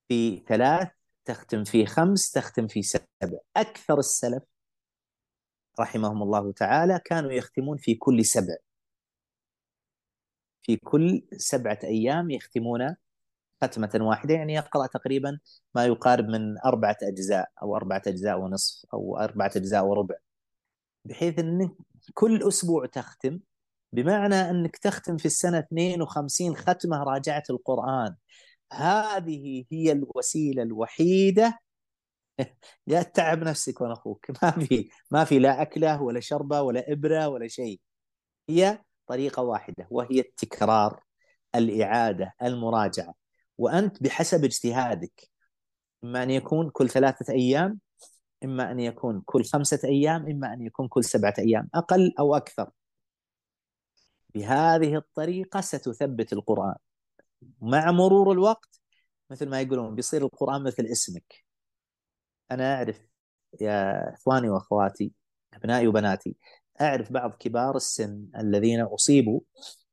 [0.08, 0.88] في ثلاث
[1.28, 3.38] تختم في خمس تختم في سبع.
[3.56, 4.42] أكثر السلف
[5.80, 8.56] رحمهم الله تعالى كانوا يختمون في كل سبع.
[10.62, 12.96] في كل سبعة أيام يختمون
[13.64, 15.38] ختمة واحدة يعني يقرأ تقريبا
[15.74, 20.14] ما يقارب من أربعة أجزاء أو أربعة أجزاء ونصف أو أربعة أجزاء وربع.
[21.04, 21.70] بحيث أنك
[22.14, 23.40] كل أسبوع تختم
[23.92, 28.16] بمعنى أنك تختم في السنة 52 ختمة راجعة القرآن.
[28.72, 31.58] هذه هي الوسيلة الوحيدة.
[32.86, 34.26] يا تعب نفسك وأنا أخوك.
[34.42, 37.80] ما في ما في لا أكلة ولا شربة ولا إبرة ولا شيء.
[38.48, 41.00] هي طريقة واحدة وهي التكرار
[41.54, 43.14] الإعادة المراجعة.
[43.58, 45.30] وأنت بحسب اجتهادك
[46.04, 47.80] إما أن يكون كل ثلاثة أيام
[48.44, 52.70] إما أن يكون كل خمسة أيام إما أن يكون كل سبعة أيام أقل أو أكثر.
[54.34, 56.74] بهذه الطريقة ستثبت القرآن.
[57.60, 58.80] مع مرور الوقت
[59.30, 61.44] مثل ما يقولون بيصير القرآن مثل اسمك.
[62.50, 63.00] أنا أعرف
[63.60, 65.12] يا إخواني وأخواتي
[65.54, 66.36] أبنائي وبناتي
[66.80, 69.40] أعرف بعض كبار السن الذين أصيبوا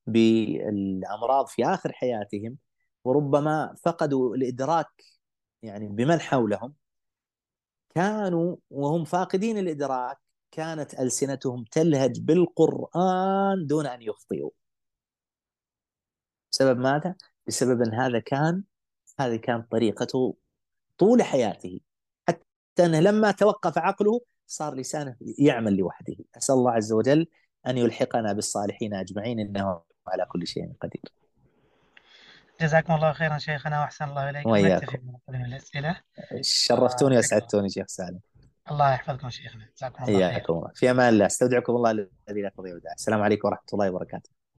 [0.07, 2.57] بالأمراض في آخر حياتهم
[3.03, 5.03] وربما فقدوا الإدراك
[5.63, 6.73] يعني بمن حولهم.
[7.95, 10.17] كانوا وهم فاقدين الإدراك
[10.51, 14.51] كانت ألسنتهم تلهج بالقرآن دون أن يخطئوا.
[16.51, 17.15] بسبب ماذا؟
[17.47, 18.63] بسبب أن هذا كان
[19.19, 20.35] هذه كانت طريقته
[20.97, 21.79] طول حياته.
[22.27, 26.15] حتى أنه لما توقف عقله صار لسانه يعمل لوحده.
[26.37, 27.27] أسأل الله عز وجل
[27.67, 31.01] أن يلحقنا بالصالحين أجمعين إنه على كل شيء قدير.
[32.61, 35.17] جزاكم الله خيرا شيخنا وأحسن الله إليكم وإياكم.
[35.29, 36.01] من الأسئلة.
[36.41, 38.19] شرفتوني وأسعدتوني شيخ سالم.
[38.71, 39.69] الله يحفظكم شيخنا.
[39.77, 41.25] جزاكم الله خير حياكم في أمان الله.
[41.25, 44.34] أستودعكم الله الذي لا تضيع السلام عليكم ورحمة الله وبركاته.